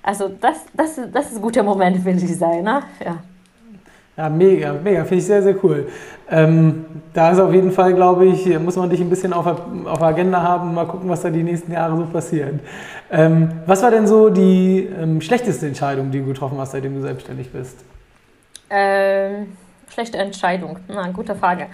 Also 0.04 0.28
das, 0.28 0.66
das, 0.74 1.00
das 1.10 1.30
ist 1.30 1.36
ein 1.36 1.42
guter 1.42 1.62
Moment, 1.62 1.96
finde 2.02 2.22
ich 2.24 2.36
sein. 2.36 2.62
Ne? 2.62 2.82
Ja. 3.04 3.16
Ja, 4.16 4.28
mega, 4.28 4.72
mega, 4.74 5.00
finde 5.02 5.16
ich 5.16 5.26
sehr, 5.26 5.42
sehr 5.42 5.56
cool. 5.64 5.88
Ähm, 6.30 6.84
da 7.12 7.32
ist 7.32 7.40
auf 7.40 7.52
jeden 7.52 7.72
Fall, 7.72 7.94
glaube 7.94 8.26
ich, 8.26 8.46
muss 8.60 8.76
man 8.76 8.88
dich 8.88 9.00
ein 9.00 9.10
bisschen 9.10 9.32
auf, 9.32 9.44
auf 9.46 9.98
der 9.98 10.06
Agenda 10.06 10.40
haben, 10.40 10.72
mal 10.72 10.86
gucken, 10.86 11.08
was 11.08 11.22
da 11.22 11.30
die 11.30 11.42
nächsten 11.42 11.72
Jahre 11.72 11.96
so 11.96 12.06
passiert. 12.06 12.60
Ähm, 13.10 13.50
was 13.66 13.82
war 13.82 13.90
denn 13.90 14.06
so 14.06 14.30
die 14.30 14.88
ähm, 15.00 15.20
schlechteste 15.20 15.66
Entscheidung, 15.66 16.12
die 16.12 16.20
du 16.20 16.26
getroffen 16.26 16.58
hast, 16.58 16.72
seitdem 16.72 16.94
du 16.94 17.00
selbstständig 17.00 17.50
bist? 17.50 17.78
Ähm, 18.70 19.56
schlechte 19.88 20.18
Entscheidung, 20.18 20.78
na, 20.86 21.10
gute 21.10 21.34
Frage. 21.34 21.66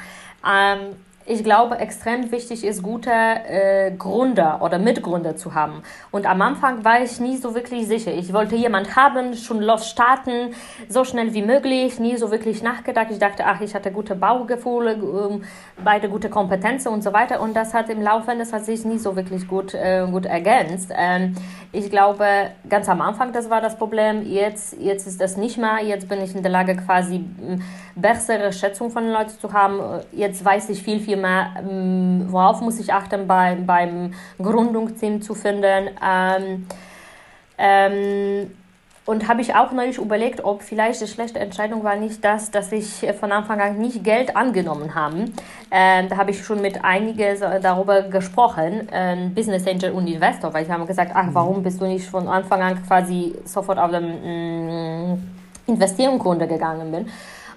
Ich 1.33 1.45
glaube, 1.45 1.79
extrem 1.79 2.33
wichtig 2.33 2.65
ist, 2.65 2.83
gute 2.83 3.13
äh, 3.13 3.93
Gründer 3.97 4.61
oder 4.63 4.81
Mitgründer 4.81 5.37
zu 5.37 5.55
haben. 5.55 5.85
Und 6.11 6.27
am 6.27 6.43
Anfang 6.43 6.85
war 6.85 7.05
ich 7.05 7.21
nie 7.21 7.37
so 7.37 7.55
wirklich 7.55 7.87
sicher. 7.87 8.13
Ich 8.13 8.33
wollte 8.33 8.57
jemand 8.57 8.97
haben, 8.97 9.35
schon 9.35 9.63
los 9.63 9.89
starten, 9.89 10.55
so 10.89 11.05
schnell 11.05 11.33
wie 11.33 11.43
möglich, 11.43 12.01
nie 12.01 12.17
so 12.17 12.33
wirklich 12.33 12.65
nachgedacht. 12.65 13.13
Ich 13.13 13.21
dachte, 13.21 13.45
ach, 13.47 13.61
ich 13.61 13.77
hatte 13.77 13.93
gute 13.93 14.17
Baugefühle, 14.17 14.95
ähm, 14.95 15.45
beide 15.85 16.09
gute 16.09 16.31
Kompetenzen 16.31 16.89
und 16.89 17.05
so 17.05 17.13
weiter. 17.13 17.41
Und 17.41 17.55
das 17.55 17.75
hat 17.75 17.91
im 17.91 18.03
Laufe 18.03 18.35
des 18.35 18.53
hat 18.53 18.65
sich 18.65 18.85
nie 18.85 18.99
so 18.99 19.15
wirklich 19.15 19.47
gut, 19.47 19.73
äh, 19.73 20.09
gut 20.11 20.27
ergänzt. 20.27 20.91
Ähm, 20.93 21.37
ich 21.71 21.91
glaube, 21.91 22.25
ganz 22.69 22.89
am 22.89 23.01
Anfang, 23.01 23.33
das 23.33 23.49
war 23.49 23.61
das 23.61 23.77
Problem. 23.77 24.23
Jetzt, 24.27 24.77
jetzt 24.81 25.07
ist 25.07 25.21
das 25.21 25.37
nicht 25.37 25.59
mehr. 25.59 25.79
Jetzt 25.85 26.09
bin 26.09 26.21
ich 26.21 26.35
in 26.35 26.43
der 26.43 26.51
Lage, 26.51 26.75
quasi 26.75 27.25
bessere 27.95 28.53
Schätzung 28.53 28.91
von 28.91 29.05
den 29.05 29.13
Leuten 29.13 29.39
zu 29.39 29.53
haben. 29.53 29.81
Jetzt 30.13 30.45
weiß 30.45 30.71
ich 30.71 30.83
viel, 30.83 31.01
viel 31.01 31.17
mehr, 31.17 31.55
ähm, 31.59 32.27
worauf 32.29 32.61
muss 32.61 32.79
ich 32.79 32.93
achten 32.93 33.27
bei, 33.27 33.55
beim 33.55 34.15
Gründungsteam 34.39 35.23
zu 35.23 35.35
finden. 35.35 35.91
Ähm, 36.03 36.67
ähm, 37.59 38.51
und 39.07 39.27
habe 39.27 39.41
ich 39.41 39.55
auch 39.57 39.73
neulich 39.73 39.99
überlegt, 39.99 40.45
ob 40.45 40.63
vielleicht 40.63 41.01
die 41.01 41.07
schlechte 41.09 41.41
Entscheidung 41.41 41.83
war 41.83 41.97
nicht 41.97 42.23
das, 42.25 42.51
dass 42.51 42.71
ich 42.71 43.05
von 43.19 43.33
Anfang 43.33 43.61
an 43.61 43.79
nicht 43.79 44.05
Geld 44.05 44.37
angenommen 44.37 44.95
habe. 44.95 45.25
Ähm, 45.71 46.09
da 46.09 46.17
habe 46.17 46.31
ich 46.31 46.45
schon 46.45 46.61
mit 46.61 46.85
einigen 46.85 47.41
darüber 47.61 48.03
gesprochen, 48.03 48.89
ähm, 48.93 49.35
Business 49.35 49.67
Angel 49.67 49.93
und 49.93 50.07
Investor, 50.07 50.55
weil 50.55 50.65
sie 50.65 50.73
haben 50.73 50.87
gesagt, 50.87 51.13
ach, 51.15 51.27
warum 51.33 51.63
bist 51.63 51.81
du 51.81 51.87
nicht 51.87 52.09
von 52.09 52.29
Anfang 52.29 52.63
an 52.63 52.87
quasi 52.87 53.35
sofort 53.45 53.79
auf 53.79 53.91
den 53.91 55.15
mm, 55.15 55.19
Investierungsgründe 55.67 56.47
gegangen 56.47 56.93
bin. 56.93 57.07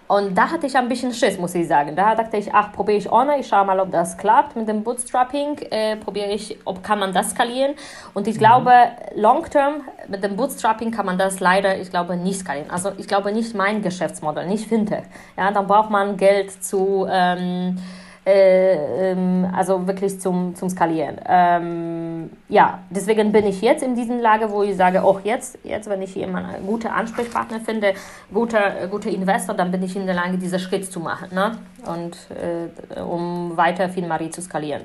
Und 0.07 0.37
da 0.37 0.51
hatte 0.51 0.67
ich 0.67 0.75
ein 0.75 0.89
bisschen 0.89 1.13
Schiss, 1.13 1.37
muss 1.37 1.55
ich 1.55 1.67
sagen. 1.67 1.95
Da 1.95 2.13
dachte 2.13 2.37
ich, 2.37 2.53
ach, 2.53 2.71
probiere 2.73 2.97
ich 2.97 3.11
ohne, 3.11 3.39
ich 3.39 3.47
schaue 3.47 3.65
mal, 3.65 3.79
ob 3.79 3.91
das 3.91 4.17
klappt 4.17 4.55
mit 4.55 4.67
dem 4.67 4.83
Bootstrapping, 4.83 5.57
äh, 5.71 5.95
probiere 5.95 6.31
ich, 6.31 6.57
ob 6.65 6.83
kann 6.83 6.99
man 6.99 7.13
das 7.13 7.31
skalieren. 7.31 7.73
Und 8.13 8.27
ich 8.27 8.35
mhm. 8.35 8.39
glaube, 8.39 8.71
long 9.15 9.49
term 9.49 9.81
mit 10.07 10.23
dem 10.23 10.35
Bootstrapping 10.35 10.91
kann 10.91 11.05
man 11.05 11.17
das 11.17 11.39
leider, 11.39 11.77
ich 11.79 11.89
glaube, 11.89 12.17
nicht 12.17 12.39
skalieren. 12.39 12.69
Also 12.69 12.91
ich 12.97 13.07
glaube 13.07 13.31
nicht 13.31 13.55
mein 13.55 13.81
Geschäftsmodell, 13.81 14.47
nicht 14.47 14.67
Fintech. 14.67 15.03
Ja, 15.37 15.51
dann 15.51 15.67
braucht 15.67 15.89
man 15.89 16.17
Geld 16.17 16.51
zu 16.63 17.07
ähm, 17.09 17.77
äh, 18.25 19.11
ähm, 19.11 19.47
also 19.53 19.85
wirklich 19.85 20.19
zum, 20.19 20.55
zum 20.55 20.69
Skalieren. 20.69 21.17
Ähm, 21.27 22.29
ja, 22.47 22.79
deswegen 22.89 23.31
bin 23.31 23.45
ich 23.45 23.61
jetzt 23.61 23.83
in 23.83 23.95
dieser 23.95 24.15
Lage, 24.15 24.49
wo 24.49 24.63
ich 24.63 24.77
sage, 24.77 25.03
auch 25.03 25.19
jetzt, 25.25 25.57
jetzt, 25.63 25.89
wenn 25.89 26.01
ich 26.01 26.15
jemanden, 26.15 26.65
guten 26.65 26.87
Ansprechpartner 26.87 27.59
finde, 27.59 27.93
guter, 28.33 28.87
guter 28.89 29.09
Investor, 29.09 29.55
dann 29.55 29.71
bin 29.71 29.83
ich 29.83 29.95
in 29.95 30.05
der 30.05 30.15
Lage, 30.15 30.37
diesen 30.37 30.59
Schritt 30.59 30.89
zu 30.91 30.99
machen, 30.99 31.29
ne? 31.33 31.57
Und 31.85 32.15
äh, 32.31 33.01
um 33.01 33.57
weiter 33.57 33.89
Finmarie 33.89 34.29
zu 34.29 34.41
skalieren. 34.41 34.83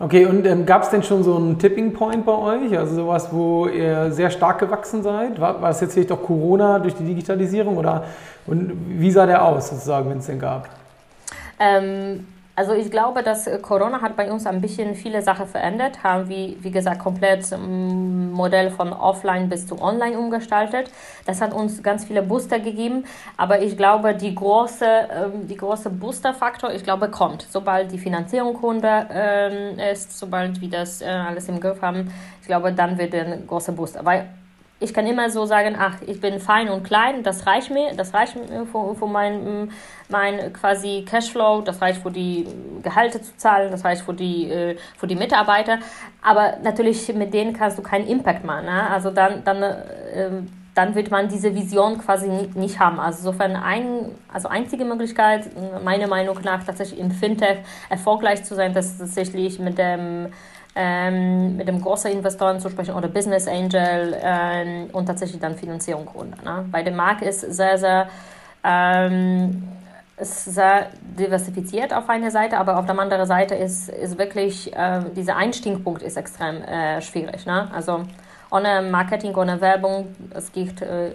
Okay, 0.00 0.26
und 0.26 0.46
ähm, 0.46 0.64
gab 0.64 0.84
es 0.84 0.90
denn 0.90 1.02
schon 1.02 1.24
so 1.24 1.36
einen 1.36 1.58
Tipping 1.58 1.92
Point 1.92 2.24
bei 2.24 2.32
euch? 2.32 2.78
Also 2.78 2.94
sowas, 2.94 3.28
wo 3.32 3.66
ihr 3.66 4.12
sehr 4.12 4.30
stark 4.30 4.60
gewachsen 4.60 5.02
seid? 5.02 5.40
War, 5.40 5.60
war 5.60 5.70
es 5.70 5.80
jetzt 5.80 5.94
vielleicht 5.94 6.12
doch 6.12 6.22
Corona 6.22 6.78
durch 6.78 6.94
die 6.94 7.04
Digitalisierung 7.04 7.76
oder 7.76 8.04
und 8.46 8.72
wie 8.98 9.10
sah 9.10 9.26
der 9.26 9.44
aus, 9.44 9.70
sozusagen, 9.70 10.08
wenn 10.08 10.18
es 10.18 10.26
den 10.26 10.38
gab? 10.38 10.77
Ähm, 11.58 12.26
also 12.58 12.72
ich 12.72 12.90
glaube, 12.90 13.22
dass 13.22 13.46
äh, 13.46 13.56
Corona 13.60 14.00
hat 14.00 14.16
bei 14.16 14.32
uns 14.32 14.44
ein 14.44 14.60
bisschen 14.60 14.96
viele 14.96 15.22
Sachen 15.22 15.46
verändert, 15.46 16.02
haben 16.02 16.28
wir, 16.28 16.56
wie 16.60 16.72
gesagt, 16.72 16.98
komplett 16.98 17.52
ähm, 17.52 18.32
Modell 18.32 18.72
von 18.72 18.92
offline 18.92 19.48
bis 19.48 19.64
zu 19.68 19.80
online 19.80 20.18
umgestaltet. 20.18 20.90
Das 21.24 21.40
hat 21.40 21.54
uns 21.54 21.84
ganz 21.84 22.04
viele 22.04 22.20
Booster 22.20 22.58
gegeben, 22.58 23.04
aber 23.36 23.62
ich 23.62 23.76
glaube, 23.76 24.12
die 24.16 24.34
große, 24.34 24.84
ähm, 24.84 25.46
die 25.46 25.56
große 25.56 25.88
Booster-Faktor, 25.88 26.72
ich 26.72 26.82
glaube, 26.82 27.08
kommt, 27.10 27.46
sobald 27.48 27.92
die 27.92 27.98
Finanzierung 27.98 28.56
runter 28.56 29.06
ähm, 29.12 29.78
ist, 29.78 30.18
sobald 30.18 30.60
wir 30.60 30.68
das 30.68 31.00
äh, 31.00 31.04
alles 31.04 31.48
im 31.48 31.60
Griff 31.60 31.80
haben. 31.80 32.12
Ich 32.40 32.48
glaube, 32.48 32.72
dann 32.72 32.98
wird 32.98 33.14
ein 33.14 33.46
großer 33.46 33.70
Booster, 33.70 34.04
weil 34.04 34.28
ich 34.80 34.94
kann 34.94 35.06
immer 35.06 35.28
so 35.28 35.44
sagen, 35.44 35.76
ach, 35.78 35.96
ich 36.06 36.20
bin 36.20 36.38
fein 36.38 36.68
und 36.68 36.84
klein, 36.84 37.24
das 37.24 37.46
reicht 37.46 37.70
mir, 37.70 37.94
das 37.96 38.14
reicht 38.14 38.36
mir 38.36 38.64
für, 38.64 38.94
für 38.94 39.06
mein, 39.06 39.70
mein 40.08 40.52
quasi 40.52 41.04
Cashflow, 41.08 41.62
das 41.62 41.82
reicht 41.82 42.02
für 42.02 42.12
die 42.12 42.46
Gehalte 42.82 43.20
zu 43.20 43.36
zahlen, 43.36 43.72
das 43.72 43.84
reicht 43.84 44.02
für 44.02 44.14
die, 44.14 44.48
äh, 44.48 44.76
für 44.96 45.08
die 45.08 45.16
Mitarbeiter. 45.16 45.78
Aber 46.22 46.58
natürlich 46.62 47.12
mit 47.12 47.34
denen 47.34 47.54
kannst 47.54 47.76
du 47.76 47.82
keinen 47.82 48.06
Impact 48.06 48.44
machen. 48.44 48.66
Ne? 48.66 48.88
Also 48.88 49.10
dann, 49.10 49.42
dann, 49.42 49.62
äh, 49.62 50.30
dann 50.76 50.94
wird 50.94 51.10
man 51.10 51.28
diese 51.28 51.56
Vision 51.56 51.98
quasi 51.98 52.28
nicht, 52.54 52.78
haben. 52.78 53.00
Also 53.00 53.18
insofern 53.18 53.56
ein, 53.56 54.12
also 54.32 54.46
einzige 54.46 54.84
Möglichkeit, 54.84 55.50
meiner 55.82 56.06
Meinung 56.06 56.38
nach, 56.44 56.62
tatsächlich 56.62 57.00
im 57.00 57.10
Fintech 57.10 57.58
erfolgreich 57.88 58.44
zu 58.44 58.54
sein, 58.54 58.74
das 58.74 58.92
ist 58.92 58.98
tatsächlich 58.98 59.58
mit 59.58 59.76
dem 59.76 60.28
ähm, 60.80 61.56
mit 61.56 61.66
dem 61.66 61.80
großen 61.80 62.12
Investoren 62.12 62.60
zu 62.60 62.70
sprechen 62.70 62.94
oder 62.94 63.08
Business 63.08 63.48
Angel 63.48 64.16
ähm, 64.22 64.88
und 64.92 65.06
tatsächlich 65.06 65.40
dann 65.40 65.56
Finanzierung 65.56 66.06
runter. 66.06 66.38
Ne? 66.44 66.66
Weil 66.70 66.84
der 66.84 66.92
Markt 66.92 67.22
ist 67.22 67.40
sehr, 67.40 67.76
sehr, 67.78 68.08
ähm, 68.62 69.66
ist 70.16 70.44
sehr 70.44 70.90
diversifiziert 71.00 71.92
auf 71.92 72.08
einer 72.08 72.30
Seite, 72.30 72.58
aber 72.58 72.78
auf 72.78 72.86
der 72.86 72.96
anderen 72.96 73.26
Seite 73.26 73.56
ist, 73.56 73.88
ist 73.88 74.18
wirklich, 74.18 74.72
äh, 74.72 75.00
dieser 75.16 75.34
Einstiegspunkt 75.34 76.00
ist 76.02 76.16
extrem 76.16 76.62
äh, 76.62 77.02
schwierig. 77.02 77.44
Ne? 77.44 77.68
Also 77.74 78.04
ohne 78.48 78.82
Marketing, 78.82 79.34
ohne 79.34 79.60
Werbung, 79.60 80.14
es 80.30 80.52
geht 80.52 80.80
äh, 80.80 81.10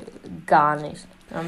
gar 0.45 0.76
nicht. 0.76 1.08
Ja. 1.32 1.39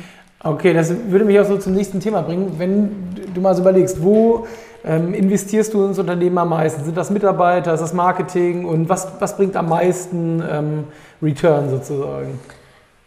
Okay, 0.43 0.73
das 0.73 0.93
würde 1.09 1.25
mich 1.25 1.39
auch 1.39 1.45
so 1.45 1.57
zum 1.57 1.73
nächsten 1.73 1.99
Thema 1.99 2.21
bringen. 2.21 2.53
Wenn 2.57 3.15
du 3.33 3.41
mal 3.41 3.55
so 3.55 3.61
überlegst, 3.61 4.03
wo 4.03 4.45
ähm, 4.85 5.13
investierst 5.13 5.73
du 5.73 5.85
ins 5.85 5.97
Unternehmen 5.97 6.37
am 6.37 6.49
meisten? 6.49 6.83
Sind 6.83 6.95
das 6.95 7.09
Mitarbeiter, 7.09 7.73
ist 7.73 7.81
das 7.81 7.93
Marketing 7.93 8.65
und 8.65 8.87
was, 8.87 9.07
was 9.19 9.35
bringt 9.35 9.55
am 9.55 9.69
meisten 9.69 10.43
ähm, 10.47 10.83
Return 11.21 11.69
sozusagen? 11.69 12.39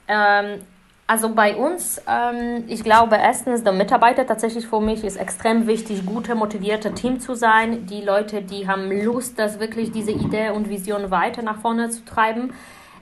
Ähm, 0.09 0.61
also 1.07 1.33
bei 1.35 1.55
uns, 1.57 2.03
ähm, 2.09 2.65
ich 2.67 2.83
glaube 2.83 3.17
erstens, 3.17 3.63
der 3.63 3.73
Mitarbeiter 3.73 4.27
tatsächlich 4.27 4.67
für 4.67 4.81
mich 4.81 5.05
ist 5.05 5.17
extrem 5.17 5.67
wichtig, 5.67 6.05
gute, 6.05 6.35
motivierte 6.35 6.93
Team 6.93 7.21
zu 7.21 7.35
sein. 7.35 7.87
Die 7.87 8.03
Leute, 8.03 8.43
die 8.43 8.67
haben 8.67 8.91
Lust, 8.91 9.39
das 9.39 9.61
wirklich 9.61 9.93
diese 9.93 10.11
Idee 10.11 10.51
und 10.51 10.69
Vision 10.69 11.11
weiter 11.11 11.43
nach 11.43 11.61
vorne 11.61 11.91
zu 11.91 12.05
treiben. 12.05 12.53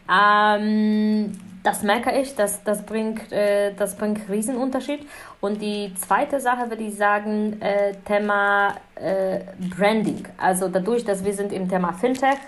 Ähm, 0.08 1.32
das 1.66 1.83
merke 1.83 2.12
ich, 2.16 2.37
das, 2.37 2.62
das, 2.62 2.83
bringt, 2.83 3.33
äh, 3.33 3.74
das 3.74 3.96
bringt 3.96 4.29
Riesenunterschied. 4.29 5.00
Und 5.40 5.61
die 5.61 5.92
zweite 5.94 6.38
Sache 6.38 6.70
würde 6.70 6.85
ich 6.85 6.96
sagen, 6.96 7.61
äh, 7.61 7.92
Thema 8.07 8.76
äh, 8.94 9.40
Branding. 9.76 10.22
Also 10.38 10.68
dadurch, 10.68 11.05
dass 11.05 11.24
wir 11.24 11.35
sind 11.35 11.52
im 11.52 11.68
Thema 11.68 11.92
Fintech, 11.92 12.38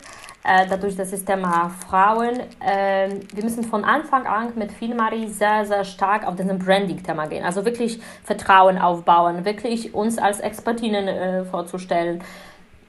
äh, 0.45 0.67
dadurch, 0.71 0.95
dass 0.95 1.11
das 1.11 1.25
Thema 1.25 1.69
Frauen, 1.69 2.39
äh, 2.65 3.09
wir 3.35 3.43
müssen 3.43 3.65
von 3.65 3.85
Anfang 3.85 4.25
an 4.25 4.53
mit 4.55 4.71
Filmari 4.71 5.27
sehr, 5.27 5.67
sehr 5.67 5.83
stark 5.83 6.25
auf 6.25 6.37
diesem 6.37 6.61
Branding-Thema 6.61 7.27
gehen. 7.27 7.45
Also 7.45 7.65
wirklich 7.65 8.01
Vertrauen 8.23 8.79
aufbauen, 8.79 9.45
wirklich 9.45 9.95
uns 9.95 10.17
als 10.17 10.39
Expertinnen 10.39 11.09
äh, 11.09 11.45
vorzustellen, 11.45 12.23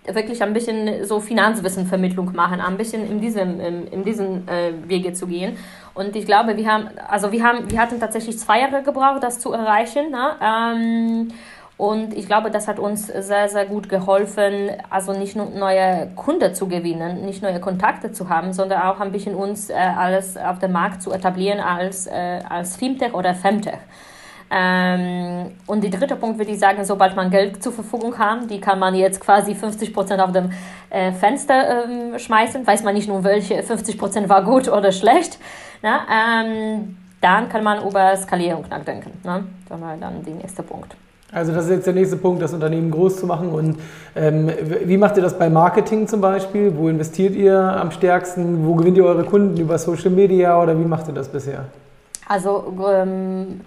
wirklich 0.05 0.41
ein 0.41 0.53
bisschen 0.53 1.05
so 1.05 1.19
Finanzwissenvermittlung 1.19 2.33
machen, 2.33 2.61
ein 2.61 2.77
bisschen 2.77 3.09
in 3.09 3.19
diesem, 3.19 3.59
in, 3.59 3.87
in 3.87 4.03
diesem 4.03 4.47
äh, 4.47 4.71
Wege 4.87 5.13
zu 5.13 5.27
gehen. 5.27 5.57
Und 5.93 6.15
ich 6.15 6.25
glaube, 6.25 6.55
wir 6.57 6.71
haben, 6.71 6.89
also 7.07 7.31
wir 7.31 7.43
haben, 7.43 7.69
wir 7.69 7.79
hatten 7.79 7.99
tatsächlich 7.99 8.39
zwei 8.39 8.61
Jahre 8.61 8.83
gebraucht, 8.83 9.21
das 9.21 9.39
zu 9.39 9.51
erreichen. 9.51 10.11
Ne? 10.11 10.35
Ähm, 10.41 11.27
und 11.79 12.13
ich 12.13 12.27
glaube, 12.27 12.51
das 12.51 12.67
hat 12.67 12.77
uns 12.77 13.07
sehr, 13.07 13.47
sehr 13.47 13.65
gut 13.65 13.87
geholfen, 13.87 14.69
also 14.89 15.13
nicht 15.13 15.37
nur 15.37 15.45
neue 15.45 16.11
Kunden 16.13 16.53
zu 16.53 16.67
gewinnen, 16.67 17.23
nicht 17.23 17.41
neue 17.41 17.61
Kontakte 17.61 18.11
zu 18.11 18.27
haben, 18.27 18.51
sondern 18.51 18.81
auch 18.81 18.99
ein 18.99 19.13
bisschen 19.13 19.33
uns 19.33 19.69
äh, 19.69 19.75
alles 19.75 20.35
auf 20.35 20.59
dem 20.59 20.73
Markt 20.73 21.01
zu 21.01 21.13
etablieren 21.13 21.61
als, 21.61 22.05
äh, 22.07 22.41
als 22.49 22.75
Fintech 22.75 23.13
oder 23.13 23.33
Femtech. 23.33 23.79
Ähm, 24.51 25.51
und 25.67 25.83
der 25.83 25.91
dritte 25.91 26.15
Punkt 26.15 26.39
würde 26.39 26.51
ich 26.51 26.59
sagen, 26.59 26.83
sobald 26.83 27.15
man 27.15 27.29
Geld 27.29 27.61
zur 27.61 27.71
Verfügung 27.71 28.17
hat, 28.17 28.49
die 28.49 28.59
kann 28.59 28.79
man 28.79 28.95
jetzt 28.95 29.19
quasi 29.19 29.53
50 29.53 29.93
Prozent 29.93 30.21
auf 30.21 30.31
dem 30.31 30.51
äh, 30.89 31.11
Fenster 31.11 31.85
ähm, 31.85 32.17
schmeißen, 32.17 32.65
weiß 32.65 32.83
man 32.83 32.95
nicht 32.95 33.07
nur, 33.07 33.23
welche 33.23 33.61
50 33.61 33.97
Prozent 33.97 34.29
war 34.29 34.43
gut 34.43 34.67
oder 34.67 34.91
schlecht. 34.91 35.37
Na, 35.83 36.01
ähm, 36.11 36.97
dann 37.21 37.49
kann 37.49 37.63
man 37.63 37.85
über 37.85 38.15
Skalierung 38.15 38.65
nachdenken. 38.69 39.11
Ne? 39.23 39.43
Das 39.67 39.79
war 39.79 39.95
dann 39.97 40.23
der 40.23 40.35
nächste 40.35 40.63
Punkt. 40.63 40.95
Also 41.31 41.53
das 41.53 41.65
ist 41.65 41.71
jetzt 41.71 41.85
der 41.85 41.93
nächste 41.93 42.17
Punkt, 42.17 42.41
das 42.41 42.53
Unternehmen 42.53 42.89
groß 42.89 43.19
zu 43.19 43.27
machen. 43.27 43.49
Und 43.49 43.77
ähm, 44.15 44.49
wie 44.85 44.97
macht 44.97 45.15
ihr 45.15 45.21
das 45.21 45.37
bei 45.37 45.49
Marketing 45.49 46.07
zum 46.07 46.21
Beispiel? 46.21 46.75
Wo 46.75 46.89
investiert 46.89 47.35
ihr 47.35 47.59
am 47.59 47.91
stärksten? 47.91 48.65
Wo 48.65 48.73
gewinnt 48.73 48.97
ihr 48.97 49.05
eure 49.05 49.23
Kunden 49.25 49.57
über 49.57 49.77
Social 49.77 50.09
Media 50.09 50.59
oder 50.59 50.77
wie 50.79 50.85
macht 50.85 51.07
ihr 51.07 51.13
das 51.13 51.27
bisher? 51.27 51.65
Also 52.27 52.73
ähm, 52.91 53.61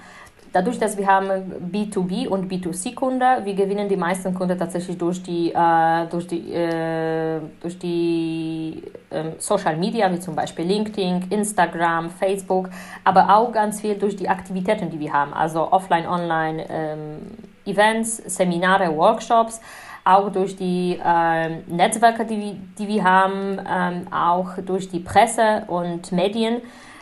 dadurch, 0.53 0.79
dass 0.79 0.97
wir 0.97 1.07
haben 1.07 1.29
B2B 1.73 2.29
und 2.29 2.51
B2C-Kunden, 2.51 3.45
wir 3.45 3.55
gewinnen 3.55 3.89
die 3.89 3.97
meisten 3.97 4.35
Kunden 4.35 4.59
tatsächlich 4.59 4.99
durch 4.99 5.23
die, 5.23 5.53
äh, 5.53 6.07
durch 6.11 6.27
die, 6.27 6.53
äh, 6.53 7.41
durch 7.61 7.79
die 7.79 8.83
äh, 9.11 9.33
Social 9.39 9.77
Media, 9.77 10.13
wie 10.13 10.21
zum 10.21 10.35
Beispiel 10.35 10.65
LinkedIn, 10.67 11.27
Instagram, 11.31 12.11
Facebook, 12.11 12.69
aber 13.05 13.35
auch 13.35 13.53
ganz 13.53 13.81
viel 13.81 13.95
durch 13.97 14.17
die 14.17 14.29
Aktivitäten, 14.29 14.91
die 14.91 15.01
wir 15.01 15.13
haben, 15.13 15.33
also 15.33 15.73
offline, 15.73 16.07
online. 16.07 16.67
Ähm, 16.69 17.19
Events, 17.65 18.17
Seminare, 18.27 18.95
Workshops, 18.97 19.61
auch 20.05 20.33
durch 20.33 20.57
die 20.57 20.99
äh, 21.05 21.49
Netzwerke, 21.69 22.25
die, 22.25 22.59
die 22.79 22.89
wir 22.89 23.05
haben, 23.05 23.61
ähm, 23.69 24.13
auch 24.13 24.59
durch 24.67 24.89
die 24.89 24.99
Presse 24.99 25.63
und 25.69 26.11
Medien. 26.11 26.61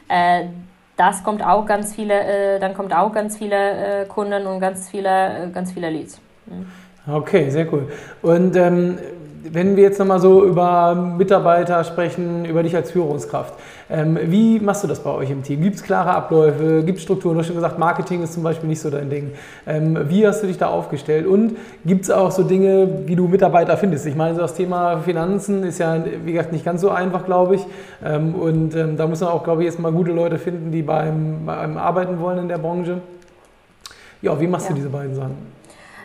Äh, 0.08 0.46
das 1.00 1.24
kommt 1.24 1.42
auch 1.42 1.64
ganz 1.64 1.94
viele, 1.94 2.14
äh, 2.14 2.60
dann 2.60 2.74
kommt 2.74 2.94
auch 2.94 3.10
ganz 3.10 3.38
viele 3.38 4.02
äh, 4.02 4.04
Kunden 4.04 4.46
und 4.46 4.60
ganz 4.60 4.90
viele, 4.90 5.08
äh, 5.08 5.50
ganz 5.50 5.72
viele 5.72 5.88
Leads. 5.88 6.20
Mhm. 6.44 6.66
Okay, 7.10 7.48
sehr 7.48 7.72
cool. 7.72 7.90
Und 8.20 8.54
ähm, 8.54 8.98
wenn 9.42 9.76
wir 9.76 9.84
jetzt 9.84 9.98
nochmal 9.98 10.20
so 10.20 10.44
über 10.44 10.94
Mitarbeiter 10.94 11.82
sprechen, 11.84 12.44
über 12.44 12.62
dich 12.62 12.76
als 12.76 12.90
Führungskraft, 12.90 13.54
ähm, 13.88 14.18
wie 14.22 14.60
machst 14.60 14.84
du 14.84 14.88
das 14.88 15.00
bei 15.00 15.10
euch 15.10 15.30
im 15.30 15.42
Team? 15.42 15.62
Gibt 15.62 15.76
es 15.76 15.82
klare 15.82 16.10
Abläufe? 16.10 16.82
Gibt 16.84 16.98
es 16.98 17.04
Strukturen? 17.04 17.34
Du 17.34 17.40
hast 17.40 17.46
schon 17.46 17.56
gesagt, 17.56 17.78
Marketing 17.78 18.22
ist 18.22 18.34
zum 18.34 18.42
Beispiel 18.42 18.68
nicht 18.68 18.80
so 18.80 18.90
dein 18.90 19.10
Ding. 19.10 19.32
Ähm, 19.66 19.98
wie 20.08 20.26
hast 20.26 20.42
du 20.42 20.46
dich 20.46 20.58
da 20.58 20.68
aufgestellt? 20.68 21.26
Und 21.26 21.56
gibt 21.84 22.04
es 22.04 22.10
auch 22.10 22.30
so 22.30 22.42
Dinge, 22.42 23.06
wie 23.06 23.16
du 23.16 23.26
Mitarbeiter 23.26 23.76
findest? 23.76 24.06
Ich 24.06 24.14
meine, 24.14 24.34
so 24.34 24.42
das 24.42 24.54
Thema 24.54 24.98
Finanzen 24.98 25.64
ist 25.64 25.78
ja, 25.78 25.96
wie 26.24 26.32
gesagt, 26.32 26.52
nicht 26.52 26.64
ganz 26.64 26.80
so 26.80 26.90
einfach, 26.90 27.24
glaube 27.24 27.56
ich. 27.56 27.66
Ähm, 28.04 28.34
und 28.34 28.76
ähm, 28.76 28.96
da 28.96 29.06
muss 29.06 29.20
man 29.20 29.30
auch, 29.30 29.42
glaube 29.42 29.62
ich, 29.62 29.66
erstmal 29.66 29.92
gute 29.92 30.12
Leute 30.12 30.38
finden, 30.38 30.70
die 30.70 30.82
beim, 30.82 31.46
beim 31.46 31.76
Arbeiten 31.76 32.20
wollen 32.20 32.38
in 32.38 32.48
der 32.48 32.58
Branche. 32.58 32.98
Ja, 34.22 34.38
wie 34.38 34.46
machst 34.46 34.66
ja. 34.66 34.70
du 34.70 34.76
diese 34.76 34.90
beiden 34.90 35.14
Sachen? 35.14 35.59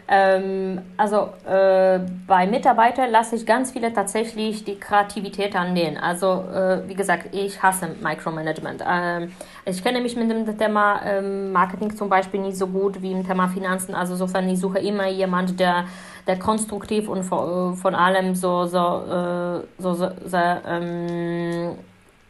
Ähm, 0.07 0.81
also 0.97 1.29
äh, 1.47 1.99
bei 2.27 2.45
Mitarbeitern 2.45 3.09
lasse 3.09 3.35
ich 3.35 3.45
ganz 3.45 3.71
viele 3.71 3.91
tatsächlich 3.91 4.63
die 4.63 4.79
Kreativität 4.79 5.55
annehmen. 5.55 5.97
Also 5.97 6.45
äh, 6.53 6.87
wie 6.87 6.93
gesagt, 6.93 7.33
ich 7.33 7.61
hasse 7.63 7.89
Micromanagement. 8.01 8.83
Ähm, 8.87 9.31
ich 9.65 9.83
kenne 9.83 10.01
mich 10.01 10.15
mit 10.15 10.29
dem 10.29 10.57
Thema 10.57 11.01
ähm, 11.03 11.51
Marketing 11.51 11.95
zum 11.95 12.07
Beispiel 12.07 12.39
nicht 12.39 12.57
so 12.57 12.67
gut 12.67 13.01
wie 13.01 13.11
im 13.11 13.25
Thema 13.25 13.47
Finanzen. 13.47 13.95
Also 13.95 14.13
insofern 14.13 14.47
ich 14.47 14.59
suche 14.59 14.79
immer 14.79 15.07
jemand, 15.07 15.59
der 15.59 15.85
der 16.27 16.39
konstruktiv 16.39 17.07
und 17.07 17.23
von, 17.23 17.75
von 17.75 17.95
allem 17.95 18.35
so 18.35 18.65
so 18.65 18.77
äh, 18.77 19.81
so, 19.81 19.93
so, 19.93 20.09
so 20.25 20.37
ähm, 20.37 21.75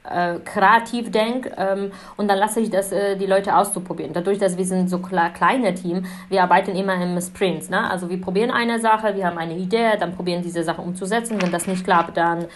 äh, 0.10 0.40
kreativ 0.40 1.12
denke 1.12 1.52
ähm, 1.58 1.92
und 2.18 2.28
dann 2.28 2.38
lasse 2.38 2.60
ich 2.60 2.70
das 2.70 2.92
äh, 2.92 3.16
die 3.18 3.26
Leute 3.26 3.56
auszuprobieren. 3.56 4.14
Dadurch, 4.14 4.40
dass 4.40 4.58
wir 4.58 4.66
sind 4.66 4.90
so 4.90 5.00
klar, 5.00 5.32
kleine 5.32 5.74
Team, 5.74 6.06
wir 6.30 6.44
arbeiten 6.44 6.76
immer 6.76 6.96
im 6.96 7.20
Sprint. 7.22 7.70
Ne? 7.70 7.90
Also 7.90 8.10
wir 8.10 8.20
probieren 8.20 8.52
eine 8.52 8.80
Sache, 8.80 9.16
wir 9.16 9.26
haben 9.26 9.38
eine 9.38 9.56
Idee, 9.56 9.98
dann 10.00 10.16
probieren 10.16 10.42
diese 10.42 10.64
Sache 10.64 10.82
umzusetzen. 10.82 11.42
Wenn 11.42 11.52
das 11.52 11.68
nicht 11.68 11.84
klappt, 11.84 12.18
dann 12.18 12.48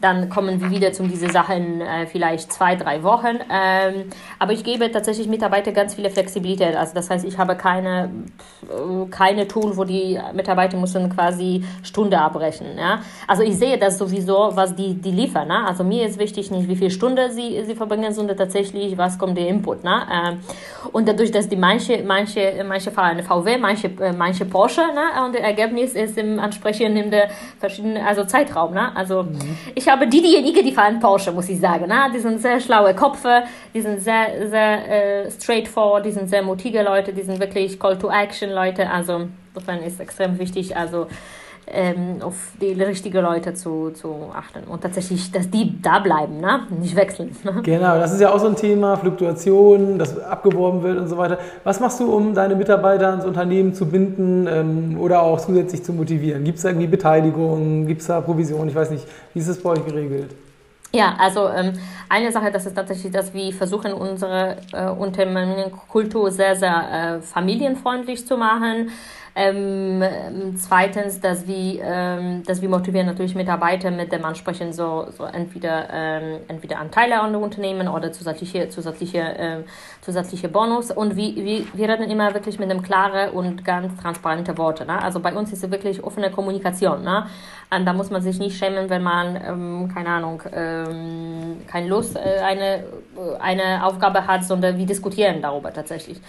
dann 0.00 0.30
kommen 0.30 0.60
wir 0.60 0.70
wieder 0.70 0.92
zu 0.92 1.02
diesen 1.02 1.30
Sachen 1.30 1.80
äh, 1.80 2.06
vielleicht 2.06 2.52
zwei, 2.52 2.74
drei 2.74 3.02
Wochen. 3.02 3.38
Ähm, 3.50 4.06
aber 4.38 4.52
ich 4.52 4.64
gebe 4.64 4.90
tatsächlich 4.90 5.28
Mitarbeiter 5.28 5.72
ganz 5.72 5.94
viele 5.94 6.10
Flexibilität. 6.10 6.74
Also 6.74 6.94
das 6.94 7.10
heißt, 7.10 7.24
ich 7.24 7.36
habe 7.36 7.54
keine, 7.54 8.10
keine 9.10 9.46
Tool, 9.46 9.76
wo 9.76 9.84
die 9.84 10.18
Mitarbeiter 10.32 10.78
müssen 10.78 11.14
quasi 11.14 11.64
Stunde 11.82 12.18
abbrechen. 12.18 12.78
Ja? 12.78 13.00
Also 13.26 13.42
ich 13.42 13.56
sehe 13.56 13.76
das 13.76 13.98
sowieso, 13.98 14.50
was 14.54 14.74
die, 14.74 14.94
die 14.94 15.10
liefern. 15.10 15.48
Ne? 15.48 15.66
Also 15.66 15.84
mir 15.84 16.06
ist 16.06 16.18
wichtig 16.18 16.50
nicht, 16.50 16.68
wie 16.68 16.76
viele 16.76 16.90
Stunden 16.90 17.30
sie, 17.30 17.62
sie 17.64 17.74
verbringen, 17.74 18.12
sondern 18.14 18.36
tatsächlich, 18.36 18.96
was 18.96 19.18
kommt 19.18 19.36
der 19.36 19.48
Input. 19.48 19.84
Ne? 19.84 20.02
Ähm, 20.10 20.38
und 20.92 21.08
dadurch, 21.08 21.30
dass 21.30 21.48
die 21.48 21.56
manche, 21.56 22.02
manche, 22.02 22.64
manche 22.66 22.90
fahren 22.90 23.10
eine 23.10 23.22
VW, 23.22 23.58
manche, 23.58 23.88
äh, 24.00 24.12
manche 24.12 24.46
Porsche 24.46 24.80
ne? 24.80 25.24
und 25.26 25.34
das 25.34 25.42
Ergebnis 25.42 25.92
ist 25.92 26.16
im 26.16 26.38
entsprechend 26.38 26.96
in 26.96 27.10
der 27.10 27.28
verschiedenen, 27.58 28.02
also 28.02 28.24
Zeitraum. 28.24 28.72
Ne? 28.72 28.96
Also 28.96 29.24
mhm. 29.24 29.58
ich 29.74 29.89
die 29.96 30.22
diejenigen, 30.22 30.64
die 30.64 30.72
fahren 30.72 31.00
Porsche, 31.00 31.32
muss 31.32 31.48
ich 31.48 31.60
sagen. 31.60 31.86
Ne? 31.86 32.10
Die 32.14 32.18
sind 32.18 32.40
sehr 32.40 32.60
schlaue 32.60 32.94
Köpfe, 32.94 33.44
die 33.74 33.80
sind 33.80 34.00
sehr, 34.00 34.48
sehr 34.48 35.24
äh, 35.26 35.30
straightforward, 35.30 36.04
die 36.04 36.12
sind 36.12 36.28
sehr 36.28 36.42
mutige 36.42 36.82
Leute, 36.82 37.12
die 37.12 37.22
sind 37.22 37.40
wirklich 37.40 37.78
Call-to-Action-Leute. 37.78 38.90
Also 38.90 39.28
insofern 39.54 39.82
ist 39.82 40.00
extrem 40.00 40.38
wichtig, 40.38 40.76
also 40.76 41.06
ähm, 41.66 42.16
auf 42.20 42.34
die 42.60 42.72
richtigen 42.72 43.22
Leute 43.22 43.54
zu, 43.54 43.90
zu 43.90 44.30
achten 44.34 44.64
und 44.64 44.82
tatsächlich, 44.82 45.30
dass 45.30 45.48
die 45.50 45.80
da 45.80 45.98
bleiben, 45.98 46.40
ne? 46.40 46.66
nicht 46.80 46.96
wechseln. 46.96 47.36
Ne? 47.44 47.62
Genau, 47.62 47.98
das 47.98 48.12
ist 48.12 48.20
ja 48.20 48.32
auch 48.32 48.38
so 48.38 48.48
ein 48.48 48.56
Thema, 48.56 48.96
Fluktuation, 48.96 49.98
das 49.98 50.18
abgeworben 50.18 50.82
wird 50.82 50.98
und 50.98 51.08
so 51.08 51.16
weiter. 51.16 51.38
Was 51.64 51.80
machst 51.80 52.00
du, 52.00 52.12
um 52.12 52.34
deine 52.34 52.56
Mitarbeiter 52.56 53.10
ans 53.10 53.24
Unternehmen 53.24 53.74
zu 53.74 53.86
binden 53.86 54.46
ähm, 54.46 55.00
oder 55.00 55.22
auch 55.22 55.40
zusätzlich 55.40 55.84
zu 55.84 55.92
motivieren? 55.92 56.44
Gibt 56.44 56.58
es 56.58 56.62
da 56.62 56.70
irgendwie 56.70 56.88
Beteiligung, 56.88 57.86
gibt 57.86 58.00
es 58.00 58.08
da 58.08 58.20
Provision? 58.20 58.68
Ich 58.68 58.74
weiß 58.74 58.90
nicht, 58.90 59.06
wie 59.34 59.38
ist 59.38 59.48
das 59.48 59.58
bei 59.58 59.70
euch 59.70 59.84
geregelt? 59.84 60.30
Ja, 60.92 61.14
also 61.18 61.48
ähm, 61.48 61.72
eine 62.08 62.32
Sache, 62.32 62.50
das 62.50 62.66
ist 62.66 62.74
tatsächlich, 62.74 63.12
dass 63.12 63.32
wir 63.32 63.52
versuchen, 63.52 63.92
unsere 63.92 64.56
äh, 64.72 64.88
Unternehmenskultur 64.88 66.32
sehr, 66.32 66.56
sehr 66.56 67.18
äh, 67.18 67.22
familienfreundlich 67.22 68.26
zu 68.26 68.36
machen. 68.36 68.90
Ähm, 69.42 70.04
zweitens, 70.58 71.18
dass 71.18 71.46
wir, 71.46 71.80
ähm, 71.82 72.42
dass 72.44 72.60
wir 72.60 72.68
motivieren 72.68 73.06
natürlich 73.06 73.34
Mitarbeiter 73.34 73.90
mit 73.90 74.12
dem 74.12 74.22
Ansprechen 74.22 74.74
so, 74.74 75.06
so 75.16 75.24
entweder, 75.24 75.88
ähm, 75.90 76.40
entweder 76.48 76.78
Anteile 76.78 77.18
an 77.18 77.34
Unternehmen 77.34 77.88
oder 77.88 78.12
zusätzliche, 78.12 78.68
zusätzliche, 78.68 79.18
äh, 79.18 79.64
zusätzliche 80.02 80.50
Bonus. 80.50 80.90
Und 80.90 81.16
wir, 81.16 81.34
wir, 81.36 81.64
wir 81.72 81.88
reden 81.88 82.10
immer 82.10 82.34
wirklich 82.34 82.58
mit 82.58 82.70
einem 82.70 82.82
klaren 82.82 83.30
und 83.30 83.64
ganz 83.64 83.98
transparenten 84.02 84.58
Worten. 84.58 84.88
Ne? 84.88 85.02
Also 85.02 85.20
bei 85.20 85.32
uns 85.32 85.50
ist 85.54 85.64
es 85.64 85.70
wirklich 85.70 86.04
offene 86.04 86.30
Kommunikation. 86.30 87.02
Ne? 87.02 87.24
Und 87.74 87.86
da 87.86 87.94
muss 87.94 88.10
man 88.10 88.20
sich 88.20 88.38
nicht 88.38 88.58
schämen, 88.58 88.90
wenn 88.90 89.02
man, 89.02 89.36
ähm, 89.36 89.90
keine 89.94 90.10
Ahnung, 90.10 90.42
ähm, 90.52 91.62
keine 91.66 91.88
Lust, 91.88 92.14
äh, 92.14 92.40
eine, 92.42 92.84
eine 93.38 93.86
Aufgabe 93.86 94.26
hat, 94.26 94.44
sondern 94.44 94.76
wir 94.76 94.84
diskutieren 94.84 95.40
darüber 95.40 95.72
tatsächlich. 95.72 96.20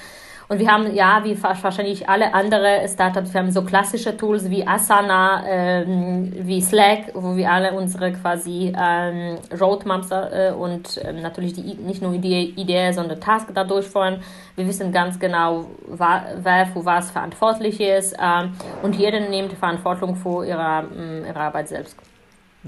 Und 0.52 0.60
wir 0.60 0.70
haben, 0.70 0.94
ja, 0.94 1.22
wie 1.24 1.42
wahrscheinlich 1.42 2.10
alle 2.10 2.34
andere 2.34 2.86
Startups, 2.86 3.34
wir 3.34 3.40
haben 3.40 3.52
so 3.52 3.62
klassische 3.62 4.18
Tools 4.18 4.50
wie 4.50 4.68
Asana, 4.68 5.46
ähm, 5.48 6.34
wie 6.42 6.60
Slack, 6.60 7.14
wo 7.14 7.38
wir 7.38 7.50
alle 7.50 7.72
unsere 7.72 8.12
quasi 8.12 8.74
ähm, 8.78 9.38
Roadmaps 9.58 10.12
äh, 10.12 10.52
und 10.52 11.00
ähm, 11.06 11.22
natürlich 11.22 11.54
die, 11.54 11.76
nicht 11.76 12.02
nur 12.02 12.18
die 12.18 12.50
Idee, 12.50 12.92
sondern 12.92 13.22
Task 13.22 13.48
da 13.54 13.64
durchführen. 13.64 14.18
Wir 14.58 14.68
wissen 14.68 14.92
ganz 14.92 15.18
genau, 15.18 15.68
wer 15.88 16.66
für 16.66 16.84
was 16.84 17.12
verantwortlich 17.12 17.80
ist 17.80 18.14
ähm, 18.22 18.52
und 18.84 18.98
jeder 18.98 19.22
nimmt 19.22 19.54
Verantwortung 19.54 20.18
für 20.18 20.46
ihre, 20.46 20.84
ähm, 20.94 21.24
ihre 21.30 21.40
Arbeit 21.40 21.70
selbst. 21.70 21.96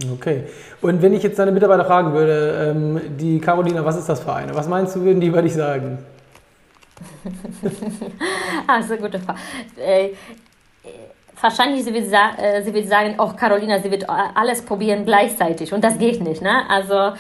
Okay. 0.10 0.46
Und 0.82 1.02
wenn 1.02 1.14
ich 1.14 1.22
jetzt 1.22 1.38
deine 1.38 1.52
Mitarbeiter 1.52 1.84
fragen 1.84 2.14
würde, 2.14 2.72
ähm, 2.72 3.02
die 3.18 3.42
Carolina, 3.42 3.84
was 3.84 3.98
ist 3.98 4.08
das 4.08 4.22
für 4.22 4.32
eine? 4.32 4.56
Was 4.56 4.70
meinst 4.70 4.96
du, 4.96 5.02
würden 5.02 5.20
die 5.20 5.28
über 5.28 5.42
dich 5.42 5.54
sagen? 5.54 5.98
also 8.68 8.98
gute 8.98 9.20
Frage. 9.20 9.40
Äh, 9.78 10.10
wahrscheinlich 11.42 11.84
sie 11.84 11.94
wird, 11.94 12.12
äh, 12.12 12.62
sie 12.64 12.74
wird 12.74 12.88
sagen, 12.88 13.16
oh 13.18 13.32
Carolina, 13.38 13.80
sie 13.80 13.92
wird 13.92 14.10
alles 14.10 14.62
probieren 14.62 15.06
gleichzeitig 15.06 15.74
und 15.74 15.84
das 15.84 15.98
geht 15.98 16.22
nicht. 16.22 16.42
Ne? 16.42 16.70
Also 16.70 17.14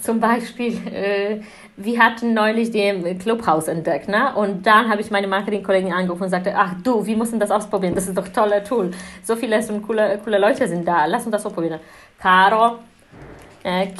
zum 0.00 0.20
Beispiel, 0.20 0.74
äh, 0.92 1.40
wir 1.76 2.00
hatten 2.00 2.34
neulich 2.34 2.70
den 2.70 3.18
Clubhouse 3.18 3.68
entdeckt 3.68 4.08
ne? 4.08 4.34
und 4.34 4.66
dann 4.66 4.90
habe 4.90 5.00
ich 5.00 5.10
meine 5.10 5.28
Marketingkollegin 5.28 5.92
angerufen 5.92 6.24
und 6.24 6.30
sagte, 6.30 6.54
ach 6.56 6.74
du, 6.82 7.06
wir 7.06 7.16
müssen 7.16 7.38
das 7.38 7.50
ausprobieren, 7.50 7.94
das 7.94 8.08
ist 8.08 8.18
doch 8.18 8.26
ein 8.26 8.32
toller 8.32 8.64
Tool. 8.64 8.90
So 9.22 9.36
viele 9.36 9.60
coole, 9.86 10.18
coole 10.24 10.38
Leute 10.38 10.66
sind 10.66 10.86
da, 10.86 11.06
lass 11.06 11.24
uns 11.24 11.32
das 11.32 11.46
ausprobieren. 11.46 11.80
Caro, 12.20 12.78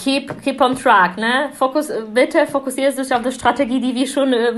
keep, 0.02 0.42
keep 0.42 0.60
on 0.60 0.74
track. 0.76 1.16
Ne? 1.16 1.50
Fokus, 1.54 1.90
bitte 2.12 2.46
fokussiere 2.46 2.92
dich 2.92 3.12
auf 3.12 3.22
die 3.22 3.32
Strategie, 3.32 3.80
die 3.80 3.94
wir 3.94 4.06
schon 4.06 4.32
äh, 4.32 4.52